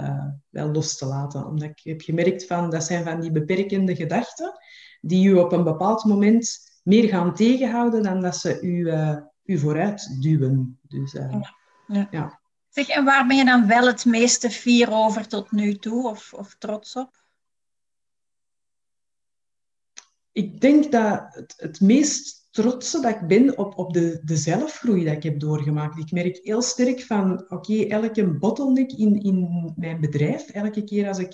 wel 0.50 0.72
los 0.72 0.98
te 0.98 1.06
laten. 1.06 1.46
Omdat 1.46 1.70
ik 1.70 1.80
heb 1.84 2.02
gemerkt 2.02 2.46
van, 2.46 2.70
dat 2.70 2.84
zijn 2.84 3.04
van 3.04 3.20
die 3.20 3.32
beperkende 3.32 3.96
gedachten 3.96 4.60
die 5.02 5.28
u 5.28 5.34
op 5.34 5.52
een 5.52 5.64
bepaald 5.64 6.04
moment 6.04 6.60
meer 6.84 7.10
gaan 7.10 7.34
tegenhouden 7.34 8.04
dan 8.04 8.22
dat 8.22 8.36
ze 8.36 8.62
u, 8.62 8.70
uh, 8.70 9.18
u 9.44 9.58
vooruit 9.58 10.22
duwen. 10.22 10.80
Dus, 10.82 11.14
uh, 11.14 11.32
ja. 11.32 11.56
Ja. 11.88 12.08
ja. 12.12 12.40
Zeg, 12.70 12.88
en 12.88 13.06
waar 13.06 13.28
ben 13.28 13.38
je 13.38 13.46
dan 13.46 13.68
wel 13.68 13.88
het 13.88 14.06
meeste 14.06 14.50
fier 14.50 14.92
over 14.92 15.28
tot 15.28 15.52
nu 15.52 15.76
toe 15.76 16.10
of, 16.10 16.34
of 16.34 16.56
trots 16.58 16.96
op? 16.96 17.25
Ik 20.36 20.62
denk 20.62 20.92
dat 20.92 21.26
het, 21.30 21.54
het 21.58 21.82
meest 21.82 22.48
trotse 22.52 23.02
dat 23.02 23.16
ik 23.16 23.28
ben 23.28 23.58
op, 23.58 23.78
op 23.78 23.94
de, 23.94 24.22
de 24.24 24.38
zelfgroei 24.38 25.04
dat 25.04 25.14
ik 25.14 25.24
heb 25.24 25.40
doorgemaakt. 25.40 26.00
Ik 26.00 26.12
merk 26.12 26.40
heel 26.44 26.62
sterk 26.62 27.02
van, 27.02 27.46
oké, 27.50 27.84
elke 27.84 28.28
bottleneck 28.38 28.92
in, 28.92 29.22
in 29.22 29.74
mijn 29.76 30.00
bedrijf, 30.00 30.50
elke 30.50 30.84
keer 30.84 31.08
als 31.08 31.20
ik 31.20 31.34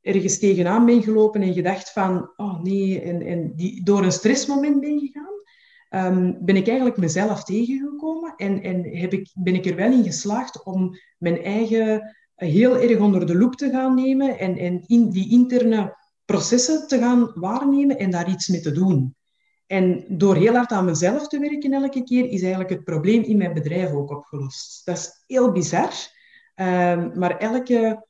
ergens 0.00 0.38
tegenaan 0.38 0.86
ben 0.86 1.02
gelopen 1.02 1.42
en 1.42 1.54
gedacht 1.54 1.92
van, 1.92 2.30
oh 2.36 2.62
nee, 2.62 3.00
en, 3.00 3.52
die, 3.56 3.84
door 3.84 4.04
een 4.04 4.12
stressmoment 4.12 4.80
ben 4.80 4.98
gegaan, 4.98 5.36
Ehm, 5.88 6.32
ben 6.40 6.56
ik 6.56 6.66
eigenlijk 6.66 6.96
mezelf 6.96 7.44
tegengekomen 7.44 8.34
en, 8.36 8.62
en 8.62 8.96
heb 8.96 9.12
ik, 9.12 9.30
ben 9.34 9.54
ik 9.54 9.66
er 9.66 9.76
wel 9.76 9.92
in 9.92 10.04
geslaagd 10.04 10.64
om 10.64 10.98
mijn 11.18 11.42
eigen 11.42 12.16
heel 12.34 12.76
erg 12.76 12.98
onder 12.98 13.26
de 13.26 13.36
loep 13.36 13.54
te 13.54 13.70
gaan 13.70 13.94
nemen 13.94 14.38
en, 14.38 14.56
en 14.56 14.82
in 14.86 15.10
die 15.10 15.30
interne 15.30 15.96
processen 16.26 16.88
te 16.88 16.98
gaan 16.98 17.30
waarnemen 17.34 17.98
en 17.98 18.10
daar 18.10 18.30
iets 18.30 18.48
mee 18.48 18.60
te 18.60 18.72
doen. 18.72 19.14
En 19.66 20.04
door 20.08 20.36
heel 20.36 20.54
hard 20.54 20.72
aan 20.72 20.84
mezelf 20.84 21.28
te 21.28 21.38
werken 21.38 21.72
elke 21.72 22.02
keer, 22.02 22.24
is 22.24 22.40
eigenlijk 22.40 22.70
het 22.70 22.84
probleem 22.84 23.22
in 23.22 23.36
mijn 23.36 23.54
bedrijf 23.54 23.90
ook 23.90 24.10
opgelost. 24.10 24.84
Dat 24.84 24.96
is 24.96 25.24
heel 25.26 25.52
bizar, 25.52 25.92
um, 26.54 27.18
maar 27.18 27.36
elke, 27.36 28.06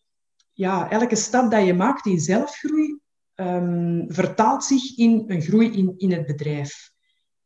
ja, 0.53 0.91
elke 0.91 1.17
stap 1.17 1.51
dat 1.51 1.65
je 1.65 1.75
maakt 1.75 2.07
in 2.07 2.21
zelfgroei 2.21 2.99
um, 3.35 4.05
vertaalt 4.09 4.65
zich 4.65 4.97
in 4.97 5.25
een 5.27 5.43
groei 5.43 5.73
in, 5.73 5.95
in 5.97 6.13
het 6.13 6.27
bedrijf. 6.27 6.91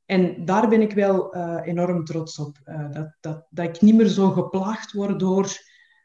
En 0.06 0.44
daar 0.44 0.68
ben 0.68 0.80
ik 0.80 0.92
wel 0.92 1.36
uh, 1.36 1.60
enorm 1.64 2.04
trots 2.04 2.38
op. 2.38 2.58
Uh, 2.64 2.90
dat, 2.90 3.16
dat, 3.20 3.46
dat 3.50 3.64
ik 3.64 3.80
niet 3.80 3.94
meer 3.94 4.08
zo 4.08 4.30
geplaagd 4.30 4.92
word 4.92 5.20
door, 5.20 5.48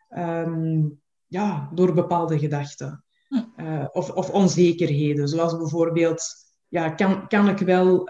um, 0.09 1.01
ja, 1.25 1.69
door 1.73 1.93
bepaalde 1.93 2.39
gedachten. 2.39 3.04
Uh, 3.57 3.85
of, 3.91 4.11
of 4.11 4.29
onzekerheden. 4.29 5.27
Zoals 5.27 5.57
bijvoorbeeld, 5.57 6.23
ja, 6.67 6.89
kan, 6.89 7.27
kan 7.27 7.49
ik 7.49 7.57
wel 7.57 8.09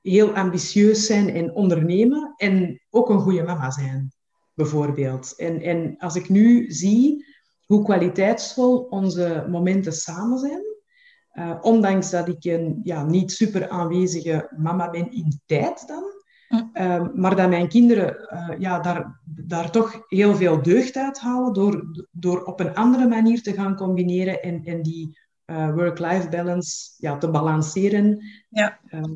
heel 0.00 0.34
ambitieus 0.34 1.06
zijn 1.06 1.28
en 1.28 1.54
ondernemen 1.54 2.34
en 2.36 2.80
ook 2.90 3.08
een 3.08 3.20
goede 3.20 3.42
mama 3.42 3.70
zijn, 3.70 4.12
bijvoorbeeld. 4.54 5.34
En, 5.36 5.60
en 5.60 5.96
als 5.98 6.16
ik 6.16 6.28
nu 6.28 6.70
zie 6.72 7.26
hoe 7.66 7.84
kwaliteitsvol 7.84 8.78
onze 8.78 9.46
momenten 9.48 9.92
samen 9.92 10.38
zijn, 10.38 10.62
uh, 11.32 11.58
ondanks 11.60 12.10
dat 12.10 12.28
ik 12.28 12.44
een 12.44 12.80
ja, 12.82 13.04
niet 13.04 13.32
super 13.32 13.68
aanwezige 13.68 14.50
mama 14.56 14.90
ben 14.90 15.12
in 15.12 15.40
tijd 15.46 15.86
dan. 15.88 16.07
Uh, 16.48 17.06
maar 17.14 17.36
dat 17.36 17.48
mijn 17.48 17.68
kinderen 17.68 18.28
uh, 18.32 18.58
ja, 18.58 18.78
daar, 18.78 19.20
daar 19.24 19.70
toch 19.70 20.04
heel 20.06 20.36
veel 20.36 20.62
deugd 20.62 20.96
uit 20.96 21.20
halen 21.20 21.52
door, 21.52 22.06
door 22.10 22.44
op 22.44 22.60
een 22.60 22.74
andere 22.74 23.08
manier 23.08 23.42
te 23.42 23.52
gaan 23.52 23.76
combineren 23.76 24.42
en, 24.42 24.64
en 24.64 24.82
die 24.82 25.18
work-life 25.46 26.28
balance 26.28 26.94
ja, 26.96 27.18
te 27.18 27.30
balanceren. 27.30 28.24
Ja. 28.48 28.78
Ehm, 28.86 29.14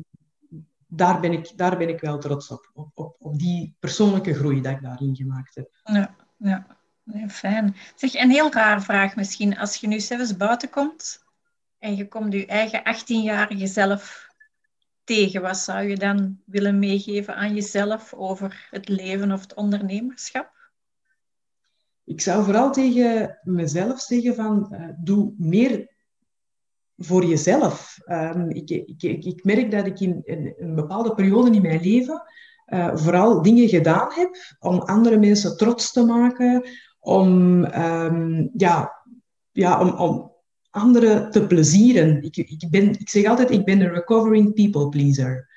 daar, 0.87 1.19
ben 1.19 1.31
ik, 1.31 1.51
daar 1.55 1.77
ben 1.77 1.89
ik 1.89 1.99
wel 1.99 2.17
trots 2.17 2.49
op, 2.49 2.71
op, 2.73 2.89
op, 2.93 3.15
op 3.19 3.39
die 3.39 3.75
persoonlijke 3.79 4.33
groei 4.33 4.61
dat 4.61 4.71
ik 4.71 4.81
daarin 4.81 5.15
gemaakt 5.15 5.55
heb. 5.55 5.69
Ja, 5.83 6.15
ja. 6.37 6.65
Nee, 7.03 7.29
fijn. 7.29 7.75
Zeg, 7.95 8.13
een 8.13 8.31
heel 8.31 8.51
raar 8.51 8.83
vraag 8.83 9.15
misschien. 9.15 9.57
Als 9.57 9.75
je 9.75 9.87
nu 9.87 9.99
zelfs 9.99 10.37
buiten 10.37 10.69
komt, 10.69 11.23
en 11.79 11.95
je 11.95 12.07
komt 12.07 12.33
je 12.33 12.45
eigen 12.45 12.79
18-jarige 12.79 13.67
zelf 13.67 14.27
tegen, 15.03 15.41
wat 15.41 15.57
zou 15.57 15.87
je 15.87 15.97
dan 15.97 16.39
willen 16.45 16.79
meegeven 16.79 17.35
aan 17.35 17.53
jezelf 17.53 18.13
over 18.13 18.67
het 18.69 18.87
leven 18.89 19.31
of 19.31 19.41
het 19.41 19.53
ondernemerschap? 19.53 20.51
Ik 22.03 22.21
zou 22.21 22.43
vooral 22.43 22.71
tegen 22.71 23.39
mezelf 23.43 24.01
zeggen 24.01 24.35
van 24.35 24.69
uh, 24.71 24.89
doe 24.97 25.33
meer 25.37 25.91
voor 26.97 27.25
jezelf. 27.25 27.97
Um, 28.05 28.49
ik, 28.49 28.69
ik, 28.69 29.03
ik, 29.25 29.43
merk 29.43 29.71
dat 29.71 29.85
ik 29.85 29.99
in 29.99 30.21
een, 30.25 30.75
bepaalde 30.75 31.13
periode 31.13 31.51
in 31.51 31.61
mijn 31.61 31.81
leven 31.81 32.23
uh, 32.67 32.95
vooral 32.95 33.41
dingen 33.41 33.67
gedaan 33.69 34.11
heb 34.11 34.35
om 34.59 34.79
andere 34.79 35.17
mensen 35.17 35.57
trots 35.57 35.91
te 35.91 36.05
maken, 36.05 36.69
om, 36.99 37.63
um, 37.63 38.49
ja, 38.53 39.03
ja, 39.51 39.79
om, 39.81 39.89
om 39.89 40.32
anderen 40.73 41.31
te 41.31 41.47
plezieren. 41.47 42.23
Ik, 42.23 42.37
ik, 42.37 42.67
ben, 42.69 42.99
ik 42.99 43.09
zeg 43.09 43.25
altijd, 43.25 43.51
ik 43.51 43.65
ben 43.65 43.81
een 43.81 43.93
recovering 43.93 44.53
people 44.53 44.89
pleaser. 44.89 45.49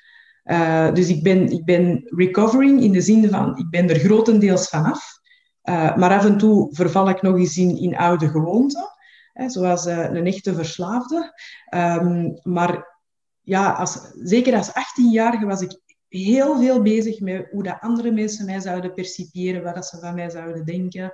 Uh, 0.45 0.93
dus 0.93 1.09
ik 1.09 1.23
ben, 1.23 1.51
ik 1.51 1.65
ben 1.65 2.01
recovering 2.05 2.81
in 2.81 2.91
de 2.91 3.01
zin 3.01 3.29
van, 3.29 3.57
ik 3.57 3.69
ben 3.69 3.89
er 3.89 3.99
grotendeels 3.99 4.69
vanaf. 4.69 5.19
Uh, 5.63 5.95
maar 5.95 6.11
af 6.11 6.25
en 6.25 6.37
toe 6.37 6.75
verval 6.75 7.09
ik 7.09 7.21
nog 7.21 7.37
eens 7.37 7.57
in, 7.57 7.77
in 7.77 7.97
oude 7.97 8.29
gewoonten. 8.29 8.89
Hè, 9.33 9.49
zoals 9.49 9.85
uh, 9.85 9.97
een 9.97 10.25
echte 10.25 10.53
verslaafde. 10.53 11.33
Um, 11.75 12.39
maar 12.43 13.01
ja, 13.41 13.71
als, 13.71 14.11
zeker 14.13 14.55
als 14.55 14.69
18-jarige 14.69 15.45
was 15.45 15.61
ik 15.61 15.79
heel 16.07 16.59
veel 16.59 16.81
bezig 16.81 17.19
met 17.19 17.47
hoe 17.51 17.63
dat 17.63 17.79
andere 17.79 18.11
mensen 18.11 18.45
mij 18.45 18.59
zouden 18.59 18.93
percipiëren, 18.93 19.63
wat 19.63 19.75
dat 19.75 19.85
ze 19.85 19.99
van 19.99 20.15
mij 20.15 20.29
zouden 20.29 20.65
denken. 20.65 21.13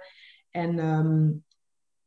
En 0.52 0.86
um, 0.86 1.44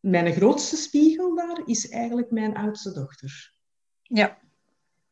mijn 0.07 0.33
grootste 0.33 0.77
spiegel 0.77 1.35
daar 1.35 1.63
is 1.65 1.89
eigenlijk 1.89 2.31
mijn 2.31 2.57
oudste 2.57 2.93
dochter. 2.93 3.55
Ja. 4.03 4.39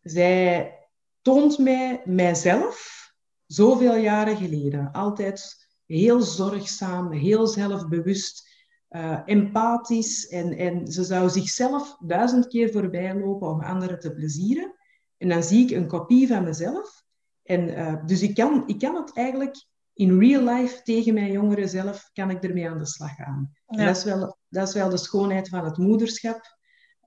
Zij 0.02 0.78
toont 1.22 1.58
mij 1.58 2.02
mijzelf 2.04 3.04
zoveel 3.46 3.96
jaren 3.96 4.36
geleden. 4.36 4.92
Altijd 4.92 5.68
heel 5.86 6.20
zorgzaam, 6.20 7.12
heel 7.12 7.46
zelfbewust, 7.46 8.48
uh, 8.90 9.20
empathisch. 9.24 10.28
En, 10.28 10.52
en 10.52 10.86
ze 10.86 11.04
zou 11.04 11.30
zichzelf 11.30 11.96
duizend 12.00 12.46
keer 12.46 12.70
voorbij 12.70 13.14
lopen 13.14 13.48
om 13.48 13.60
anderen 13.60 13.98
te 13.98 14.12
plezieren. 14.12 14.74
En 15.16 15.28
dan 15.28 15.42
zie 15.42 15.64
ik 15.64 15.70
een 15.70 15.88
kopie 15.88 16.28
van 16.28 16.44
mezelf. 16.44 17.02
En, 17.42 17.68
uh, 17.68 18.06
dus 18.06 18.22
ik 18.22 18.34
kan, 18.34 18.62
ik 18.66 18.78
kan 18.78 18.94
het 18.94 19.16
eigenlijk 19.16 19.56
in 19.94 20.18
real 20.18 20.54
life 20.54 20.82
tegen 20.82 21.14
mijn 21.14 21.32
jongeren 21.32 21.68
zelf 21.68 22.10
kan 22.12 22.30
ik 22.30 22.42
ermee 22.42 22.70
aan 22.70 22.78
de 22.78 22.86
slag 22.86 23.14
gaan. 23.14 23.52
Dat, 23.66 23.96
is 23.96 24.04
wel, 24.04 24.36
dat 24.48 24.68
is 24.68 24.74
wel 24.74 24.88
de 24.88 24.96
schoonheid 24.96 25.48
van 25.48 25.64
het 25.64 25.76
moederschap. 25.76 26.56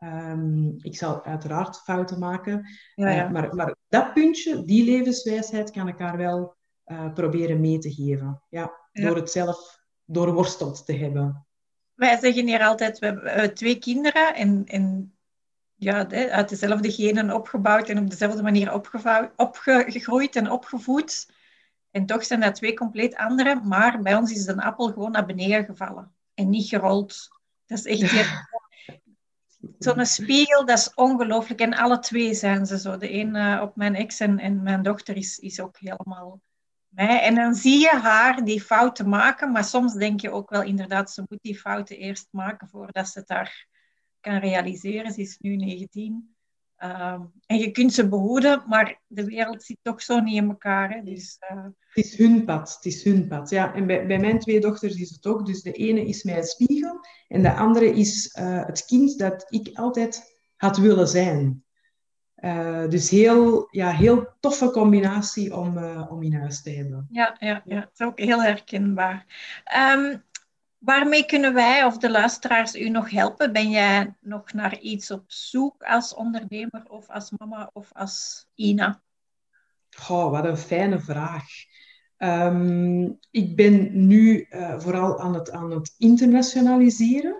Um, 0.04 0.76
ik 0.82 0.98
zal 0.98 1.24
uiteraard 1.26 1.78
fouten 1.78 2.20
maken. 2.20 2.66
Ja, 2.96 3.10
ja. 3.10 3.26
Uh, 3.26 3.32
maar, 3.32 3.56
maar 3.56 3.76
dat 3.88 4.14
puntje, 4.14 4.66
die 4.66 4.86
levenswijsheid, 4.86 5.72
kan 5.72 5.88
ik 5.88 6.00
haar 6.00 6.18
wel 6.18 6.56
uh, 6.86 7.14
proberen 7.14 7.60
mee 7.62 7.78
te 7.78 7.94
geven. 7.94 8.42
Ja, 8.50 8.72
Door 8.92 9.16
het 9.16 9.32
zelf 9.32 9.80
doorworsteld 10.06 10.86
te 10.86 10.94
hebben. 10.94 11.46
Wij 11.94 12.18
zeggen 12.18 12.48
hier 12.48 12.62
altijd, 12.62 13.00
we 13.00 13.06
hebben 13.06 13.54
twee 13.54 13.80
kinderen 13.80 14.36
en, 14.36 14.64
en 14.66 15.16
ja, 15.76 16.10
uit 16.10 16.50
dezelfde 16.50 16.92
genen 16.92 17.32
opgebouwd 17.32 17.90
en 17.90 17.98
op 17.98 18.10
dezelfde 18.10 18.44
manier 18.44 18.74
opgegroeid 19.36 20.36
en 20.36 20.52
opgevoed. 20.52 21.36
En 21.92 22.06
toch 22.06 22.26
zijn 22.26 22.40
dat 22.40 22.56
twee 22.56 22.74
compleet 22.74 23.16
andere, 23.16 23.62
maar 23.64 24.02
bij 24.02 24.16
ons 24.16 24.32
is 24.32 24.46
de 24.46 24.62
appel 24.62 24.88
gewoon 24.88 25.12
naar 25.12 25.26
beneden 25.26 25.66
gevallen 25.66 26.16
en 26.34 26.50
niet 26.50 26.68
gerold. 26.68 27.28
Dat 27.66 27.86
is 27.86 28.02
echt 28.02 28.36
zo'n 29.80 30.06
spiegel, 30.06 30.66
dat 30.66 30.78
is 30.78 30.94
ongelooflijk. 30.94 31.60
En 31.60 31.74
alle 31.74 32.00
twee 32.00 32.34
zijn 32.34 32.66
ze 32.66 32.80
zo. 32.80 32.98
De 32.98 33.14
een 33.14 33.36
uh, 33.36 33.60
op 33.62 33.76
mijn 33.76 33.96
ex 33.96 34.20
en, 34.20 34.40
en 34.40 34.64
mijn 34.64 34.82
dochter 34.82 35.16
is, 35.16 35.40
is 35.40 35.60
ook 35.60 35.78
helemaal 35.78 36.42
mij. 36.98 37.22
En 37.22 37.36
dan 37.36 37.56
zie 37.56 37.80
je 37.80 38.00
haar 38.02 38.46
die 38.46 38.62
fouten 38.62 39.10
maken, 39.10 39.52
maar 39.52 39.64
soms 39.64 39.94
denk 39.94 40.22
je 40.22 40.32
ook 40.32 40.50
wel 40.50 40.64
inderdaad, 40.64 41.12
ze 41.12 41.24
moet 41.30 41.42
die 41.42 41.60
fouten 41.60 41.98
eerst 41.98 42.28
maken 42.32 42.68
voordat 42.68 43.10
ze 43.10 43.20
het 43.20 43.28
daar 43.28 43.68
kan 44.20 44.38
realiseren. 44.38 45.12
Ze 45.12 45.22
is 45.22 45.38
nu 45.40 45.56
19. 45.56 46.36
Ehm, 46.78 47.22
en 47.46 47.58
je 47.58 47.72
kunt 47.72 47.94
ze 47.94 48.08
behoeden, 48.08 48.64
maar 48.68 49.02
de 49.08 49.26
wereld 49.26 49.64
zit 49.64 49.78
toch 49.82 50.02
zo 50.02 50.20
niet 50.20 50.36
in 50.36 50.50
elkaar. 50.50 50.90
Hè? 50.90 51.04
Dus, 51.04 51.38
uh... 51.52 51.64
Het 51.64 52.06
is 52.06 52.18
hun 52.18 52.46
pad, 52.46 52.74
het 52.76 52.86
is 52.86 53.04
hun 53.04 53.28
pad. 53.28 53.50
Ja, 53.50 53.74
en 53.74 53.88
bij, 53.88 54.08
bij 54.08 54.20
mijn 54.20 54.40
twee 54.40 54.60
dochters 54.60 54.96
is 54.96 55.10
het 55.10 55.26
ook. 55.26 55.46
Dus 55.46 55.62
de 55.62 55.72
ene 55.72 56.06
is 56.06 56.24
mijn 56.24 56.44
spiegel 56.44 57.00
en 57.28 57.42
de 57.42 57.54
andere 57.54 57.94
is 57.94 58.36
uh, 58.40 58.66
het 58.66 58.86
kind 58.86 59.20
dat 59.20 59.46
ik 59.50 59.70
altijd 59.74 60.36
had 60.56 60.78
willen 60.78 61.08
zijn. 61.08 61.64
Uh, 62.38 62.88
dus 62.88 63.10
heel, 63.10 63.68
ja, 63.72 63.92
heel 63.92 64.28
toffe 64.40 64.72
combinatie 64.72 65.56
om, 65.56 65.78
om 66.10 66.24
in 66.24 66.34
huis 66.34 66.62
te 66.62 66.70
hebben. 66.70 67.08
Ja, 67.12 67.36
ja, 67.40 67.62
ja, 67.66 67.80
dat 67.80 67.90
is 67.94 68.06
ook 68.06 68.20
heel 68.20 68.42
herkenbaar. 68.42 69.26
Um, 69.96 70.24
Waarmee 70.78 71.26
kunnen 71.26 71.54
wij 71.54 71.86
of 71.86 71.98
de 71.98 72.10
luisteraars 72.10 72.76
u 72.76 72.90
nog 72.90 73.10
helpen? 73.10 73.54
Ben 73.54 73.70
jij 73.70 74.16
nog 74.22 74.54
naar 74.54 74.80
iets 74.80 75.12
op 75.12 75.24
zoek 75.28 75.84
als 75.84 76.14
ondernemer 76.14 76.84
of 76.88 77.10
als 77.10 77.32
mama 77.38 77.70
of 77.74 77.90
als 77.94 78.46
Ina? 78.56 79.02
Oh, 80.10 80.32
wat 80.32 80.46
een 80.46 80.58
fijne 80.58 81.00
vraag. 81.00 81.46
Um, 82.18 83.20
ik 83.32 83.56
ben 83.56 84.08
nu 84.08 84.48
uh, 84.50 84.80
vooral 84.80 85.20
aan 85.20 85.34
het, 85.34 85.52
aan 85.52 85.72
het 85.72 85.96
internationaliseren. 85.98 87.36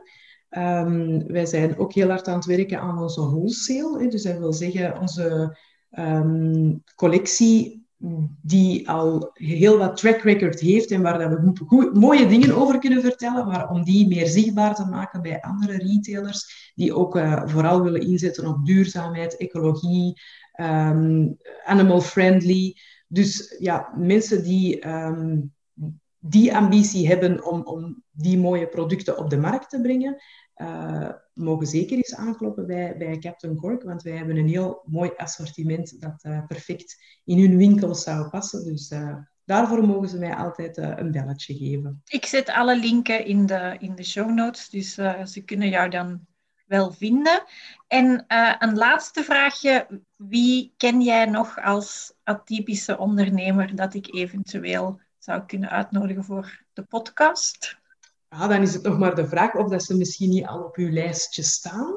Um, 0.50 1.28
wij 1.28 1.46
zijn 1.46 1.78
ook 1.78 1.94
heel 1.94 2.10
hard 2.10 2.28
aan 2.28 2.36
het 2.36 2.46
werken 2.46 2.80
aan 2.80 3.02
onze 3.02 3.22
wholesale. 3.22 4.00
Hè. 4.00 4.08
Dus 4.08 4.24
dat 4.24 4.38
wil 4.38 4.54
zeggen 4.54 5.00
onze 5.00 5.58
um, 5.92 6.84
collectie 6.96 7.87
die 8.42 8.90
al 8.90 9.30
heel 9.34 9.78
wat 9.78 9.98
track 9.98 10.22
record 10.22 10.60
heeft 10.60 10.92
en 10.92 11.02
waar 11.02 11.20
dat 11.20 11.30
we 11.30 11.92
mooie 11.94 12.28
dingen 12.28 12.56
over 12.56 12.80
kunnen 12.80 13.02
vertellen, 13.02 13.48
maar 13.48 13.70
om 13.70 13.84
die 13.84 14.08
meer 14.08 14.28
zichtbaar 14.28 14.76
te 14.76 14.86
maken 14.86 15.22
bij 15.22 15.42
andere 15.42 15.78
retailers 15.78 16.72
die 16.76 16.94
ook 16.94 17.16
uh, 17.16 17.42
vooral 17.46 17.82
willen 17.82 18.02
inzetten 18.02 18.48
op 18.48 18.66
duurzaamheid, 18.66 19.38
ecologie, 19.38 20.22
um, 20.62 21.38
animal 21.66 22.02
friendly. 22.02 22.76
Dus 23.08 23.56
ja, 23.60 23.94
mensen 23.96 24.44
die 24.44 24.88
um, 24.88 25.56
die 26.20 26.56
ambitie 26.56 27.08
hebben 27.08 27.46
om, 27.46 27.62
om 27.62 28.04
die 28.12 28.38
mooie 28.38 28.68
producten 28.68 29.18
op 29.18 29.30
de 29.30 29.38
markt 29.38 29.70
te 29.70 29.82
brengen, 29.82 30.18
uh, 30.58 31.10
mogen 31.34 31.68
zeker 31.68 31.98
eens 31.98 32.16
aankloppen 32.16 32.68
bij, 32.68 32.98
bij 32.98 33.18
Captain 33.18 33.56
Cork, 33.56 33.84
want 33.84 34.02
wij 34.02 34.18
hebben 34.18 34.38
een 34.38 34.48
heel 34.48 34.82
mooi 34.86 35.12
assortiment 35.16 36.02
dat 36.02 36.24
uh, 36.24 36.46
perfect 36.46 37.04
in 37.24 37.40
hun 37.40 37.58
winkel 37.58 37.96
zou 37.96 38.30
passen. 38.30 38.64
Dus 38.64 38.92
uh, 38.92 39.18
daarvoor 39.46 39.88
mogen 39.88 40.10
ze 40.10 40.18
mij 40.18 40.36
altijd 40.36 40.78
een 40.78 41.12
belletje 41.12 41.54
geven. 41.56 42.02
Ik 42.06 42.26
zet 42.26 42.50
alle 42.50 42.80
linken 42.80 43.26
in 43.26 43.46
de, 43.46 43.76
in 43.80 43.96
de 43.96 44.04
show 44.04 44.30
notes, 44.30 44.70
dus 44.70 44.94
ze 45.34 45.42
kunnen 45.46 45.70
jou 45.70 45.90
dan 45.90 46.26
wel 46.66 46.92
vinden. 46.92 47.44
En 47.88 48.26
een 48.60 48.76
laatste 48.76 49.24
vraagje. 49.24 49.88
Wie 50.16 50.74
ken 50.78 51.02
jij 51.02 51.26
nog 51.26 51.62
als 51.62 52.14
atypische 52.24 52.98
ondernemer 52.98 53.76
dat 53.76 53.94
ik 53.94 54.14
eventueel 54.16 55.00
zou 55.18 55.46
kunnen 55.46 55.70
uitnodigen 55.70 56.24
voor 56.24 56.64
de 56.74 56.84
podcast? 56.84 57.78
Ja, 58.38 58.48
dan 58.48 58.62
is 58.62 58.74
het 58.74 58.84
nog 58.84 58.98
maar 58.98 59.16
de 59.16 59.28
vraag 59.28 59.56
of 59.56 59.70
dat 59.70 59.84
ze 59.84 59.98
misschien 59.98 60.30
niet 60.30 60.46
al 60.46 60.64
op 60.64 60.76
uw 60.76 60.92
lijstje 60.92 61.44
staan. 61.44 61.94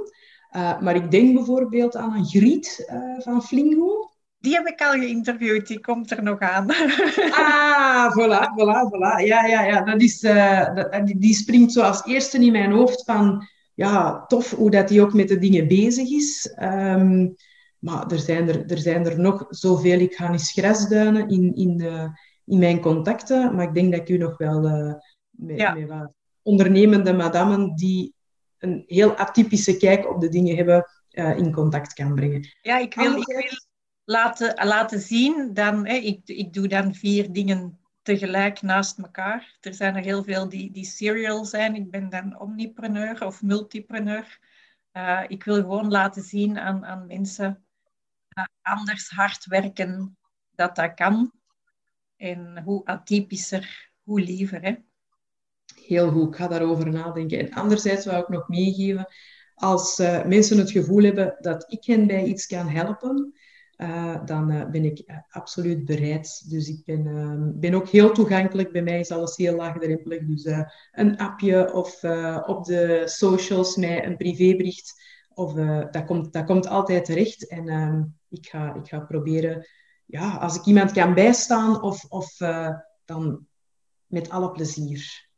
Uh, 0.57 0.81
maar 0.81 0.95
ik 0.95 1.11
denk 1.11 1.35
bijvoorbeeld 1.35 1.97
aan 1.97 2.15
een 2.15 2.25
Griet 2.25 2.87
uh, 2.93 3.21
van 3.21 3.43
Flingo. 3.43 4.11
Die 4.39 4.55
heb 4.55 4.67
ik 4.67 4.81
al 4.81 4.93
geïnterviewd, 4.93 5.67
die 5.67 5.81
komt 5.81 6.11
er 6.11 6.23
nog 6.23 6.39
aan. 6.39 6.71
ah, 7.31 8.13
voilà, 8.13 8.41
voilà, 8.57 8.89
voilà. 8.91 9.25
Ja, 9.25 9.45
ja, 9.45 9.65
ja. 9.65 9.83
Dat 9.83 10.01
is, 10.01 10.23
uh, 10.23 10.75
dat, 10.75 11.07
die, 11.07 11.19
die, 11.19 11.35
springt 11.35 11.73
zo 11.73 11.81
als 11.81 12.05
eerste 12.05 12.39
in 12.39 12.53
mijn 12.53 12.73
hoofd 12.73 13.05
van... 13.05 13.49
Ja, 13.75 14.25
tof 14.27 14.51
hoe 14.51 14.71
dat 14.71 14.89
die 14.89 15.03
ook 15.03 15.13
met 15.13 15.29
de 15.29 15.39
dingen 15.39 15.69
bezig 15.69 16.11
is. 16.11 16.57
Um, 16.63 17.35
maar 17.79 18.11
er 18.11 18.19
zijn 18.19 18.49
er, 18.49 18.71
er 18.71 18.79
zijn 18.79 19.07
er 19.07 19.21
nog 19.21 19.47
zoveel. 19.49 19.99
Ik 19.99 20.15
ga 20.15 20.31
eens 20.31 20.53
grasduinen 20.53 21.29
in, 21.29 21.55
in, 21.55 21.77
de, 21.77 22.09
in 22.45 22.59
mijn 22.59 22.81
contacten. 22.81 23.55
Maar 23.55 23.65
ik 23.65 23.75
denk 23.75 23.93
dat 23.93 24.01
ik 24.01 24.09
u 24.09 24.17
nog 24.17 24.37
wel 24.37 24.61
met, 25.31 25.59
ja. 25.59 25.87
wat 25.87 26.19
ondernemende 26.43 27.13
madammen 27.13 27.75
die 27.75 28.15
een 28.59 28.85
heel 28.87 29.17
atypische 29.17 29.77
kijk 29.77 30.11
op 30.11 30.21
de 30.21 30.29
dingen 30.29 30.57
hebben, 30.57 30.85
uh, 31.11 31.37
in 31.37 31.53
contact 31.53 31.93
kan 31.93 32.15
brengen. 32.15 32.49
Ja, 32.63 32.79
ik 32.79 32.95
wil, 32.95 33.17
ik 33.17 33.27
wil 33.27 33.59
laten, 34.05 34.67
laten 34.67 35.01
zien, 35.01 35.55
dan, 35.55 35.87
hè, 35.87 35.95
ik, 35.95 36.21
ik 36.25 36.53
doe 36.53 36.69
dan 36.69 36.95
vier 36.95 37.33
dingen 37.33 37.81
tegelijk 38.03 38.63
naast 38.63 38.99
elkaar. 38.99 39.57
Er 39.61 39.75
zijn 39.75 39.97
er 39.97 40.03
heel 40.03 40.25
veel 40.25 40.49
die, 40.49 40.73
die 40.73 40.85
serial 40.85 41.45
zijn. 41.45 41.75
Ik 41.75 41.91
ben 41.91 42.09
dan 42.09 42.41
omnipreneur 42.41 43.27
of 43.27 43.43
multipreneur. 43.43 44.39
Uh, 44.93 45.23
ik 45.29 45.45
wil 45.45 45.55
gewoon 45.55 45.91
laten 45.91 46.23
zien 46.23 46.59
aan, 46.59 46.87
aan 46.87 47.07
mensen 47.07 47.65
uh, 48.39 48.45
anders 48.63 49.09
hard 49.09 49.47
werken 49.47 50.19
dat 50.55 50.77
dat 50.77 50.95
kan. 50.95 51.33
En 52.17 52.63
hoe 52.65 52.85
atypischer, 52.85 53.91
hoe 54.03 54.21
liever. 54.21 54.63
Hè? 54.63 54.75
Heel 55.91 56.11
goed. 56.11 56.29
Ik 56.29 56.37
ga 56.37 56.49
daarover 56.49 56.91
nadenken. 56.91 57.39
En 57.39 57.53
anderzijds 57.53 58.05
wil 58.05 58.19
ik 58.19 58.29
nog 58.29 58.49
meegeven, 58.49 59.09
als 59.61 59.99
uh, 59.99 60.25
mensen 60.25 60.59
het 60.59 60.71
gevoel 60.71 61.03
hebben 61.03 61.37
dat 61.41 61.73
ik 61.73 61.85
hen 61.85 62.07
bij 62.07 62.25
iets 62.25 62.47
kan 62.47 62.69
helpen, 62.69 63.35
uh, 63.77 64.25
dan 64.25 64.53
uh, 64.53 64.71
ben 64.71 64.85
ik 64.85 65.23
absoluut 65.29 65.85
bereid. 65.85 66.51
Dus 66.51 66.69
ik 66.69 66.83
ben, 66.85 67.07
ehm, 67.07 67.61
ben 67.61 67.75
ook 67.75 67.89
heel 67.89 68.13
toegankelijk. 68.13 68.73
Bij 68.73 68.83
mij 68.83 69.01
is 69.01 69.11
alles 69.11 69.37
heel 69.37 69.57
laagdrempelig. 69.57 70.23
Dus 70.27 70.45
een 70.93 71.17
appje 71.17 71.73
of 71.73 72.05
op 72.47 72.65
de 72.65 73.03
socials 73.05 73.77
mij 73.77 74.07
een 74.07 74.17
privébericht. 74.17 75.03
Of, 75.35 75.53
dat, 75.91 76.05
komt, 76.05 76.33
dat 76.33 76.45
komt 76.45 76.69
altijd 76.69 77.05
terecht. 77.05 77.49
En 77.49 77.69
ehm, 77.69 78.03
ik, 78.29 78.49
ga, 78.49 78.75
ik 78.75 78.89
ga 78.89 79.01
proberen, 79.01 79.67
ja, 80.07 80.37
als 80.37 80.57
ik 80.57 80.65
iemand 80.65 80.93
kan 80.93 81.15
bijstaan, 81.15 81.83
of, 81.83 82.05
of 82.09 82.37
dan 83.05 83.47
met 84.07 84.31
alle 84.31 84.51
plezier. 84.51 85.30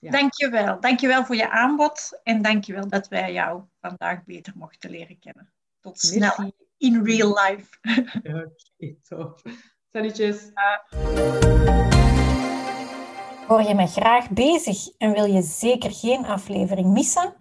Ja. 0.00 0.10
Dankjewel. 0.10 0.80
Dankjewel 0.80 1.24
voor 1.24 1.36
je 1.36 1.50
aanbod 1.50 2.20
en 2.22 2.42
dankjewel 2.42 2.88
dat 2.88 3.08
wij 3.08 3.32
jou 3.32 3.62
vandaag 3.80 4.24
beter 4.24 4.52
mochten 4.56 4.90
leren 4.90 5.18
kennen. 5.18 5.52
Tot 5.80 6.00
snel 6.00 6.52
in 6.76 7.04
real 7.04 7.40
life. 7.44 7.78
Oké, 8.18 8.52
okay, 8.76 8.98
top. 9.08 9.42
Salutjes. 9.92 10.50
Hoor 13.46 13.62
je 13.62 13.74
mij 13.74 13.86
graag 13.86 14.30
bezig 14.30 14.88
en 14.98 15.12
wil 15.12 15.24
je 15.24 15.42
zeker 15.42 15.92
geen 15.92 16.26
aflevering 16.26 16.86
missen? 16.92 17.34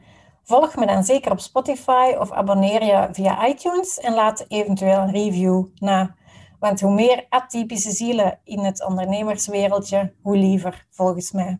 Volg 0.43 0.75
me 0.75 0.85
dan 0.85 1.03
zeker 1.03 1.31
op 1.31 1.39
Spotify 1.39 2.15
of 2.19 2.31
abonneer 2.31 2.83
je 2.83 3.07
via 3.11 3.47
iTunes 3.47 3.99
en 3.99 4.13
laat 4.13 4.45
eventueel 4.47 4.99
een 4.99 5.11
review 5.11 5.65
na. 5.75 6.15
Want 6.59 6.81
hoe 6.81 6.93
meer 6.93 7.25
atypische 7.29 7.91
zielen 7.91 8.39
in 8.43 8.59
het 8.59 8.85
ondernemerswereldje, 8.85 10.13
hoe 10.21 10.37
liever 10.37 10.85
volgens 10.89 11.31
mij. 11.31 11.59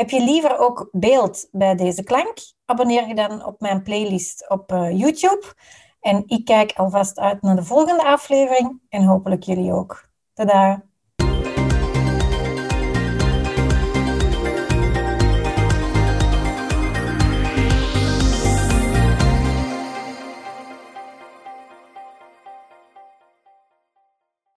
Heb 0.00 0.10
je 0.10 0.24
liever 0.24 0.58
ook 0.58 0.88
beeld 0.92 1.48
bij 1.52 1.74
deze 1.74 2.02
klank? 2.02 2.38
Abonneer 2.64 3.08
je 3.08 3.14
dan 3.14 3.44
op 3.44 3.60
mijn 3.60 3.82
playlist 3.82 4.48
op 4.48 4.72
uh, 4.72 4.98
YouTube. 4.98 5.54
En 6.00 6.22
ik 6.26 6.44
kijk 6.44 6.72
alvast 6.72 7.18
uit 7.18 7.42
naar 7.42 7.56
de 7.56 7.64
volgende 7.64 8.04
aflevering 8.04 8.80
en 8.88 9.04
hopelijk 9.04 9.42
jullie 9.42 9.72
ook. 9.72 10.08
Tada! 10.32 10.89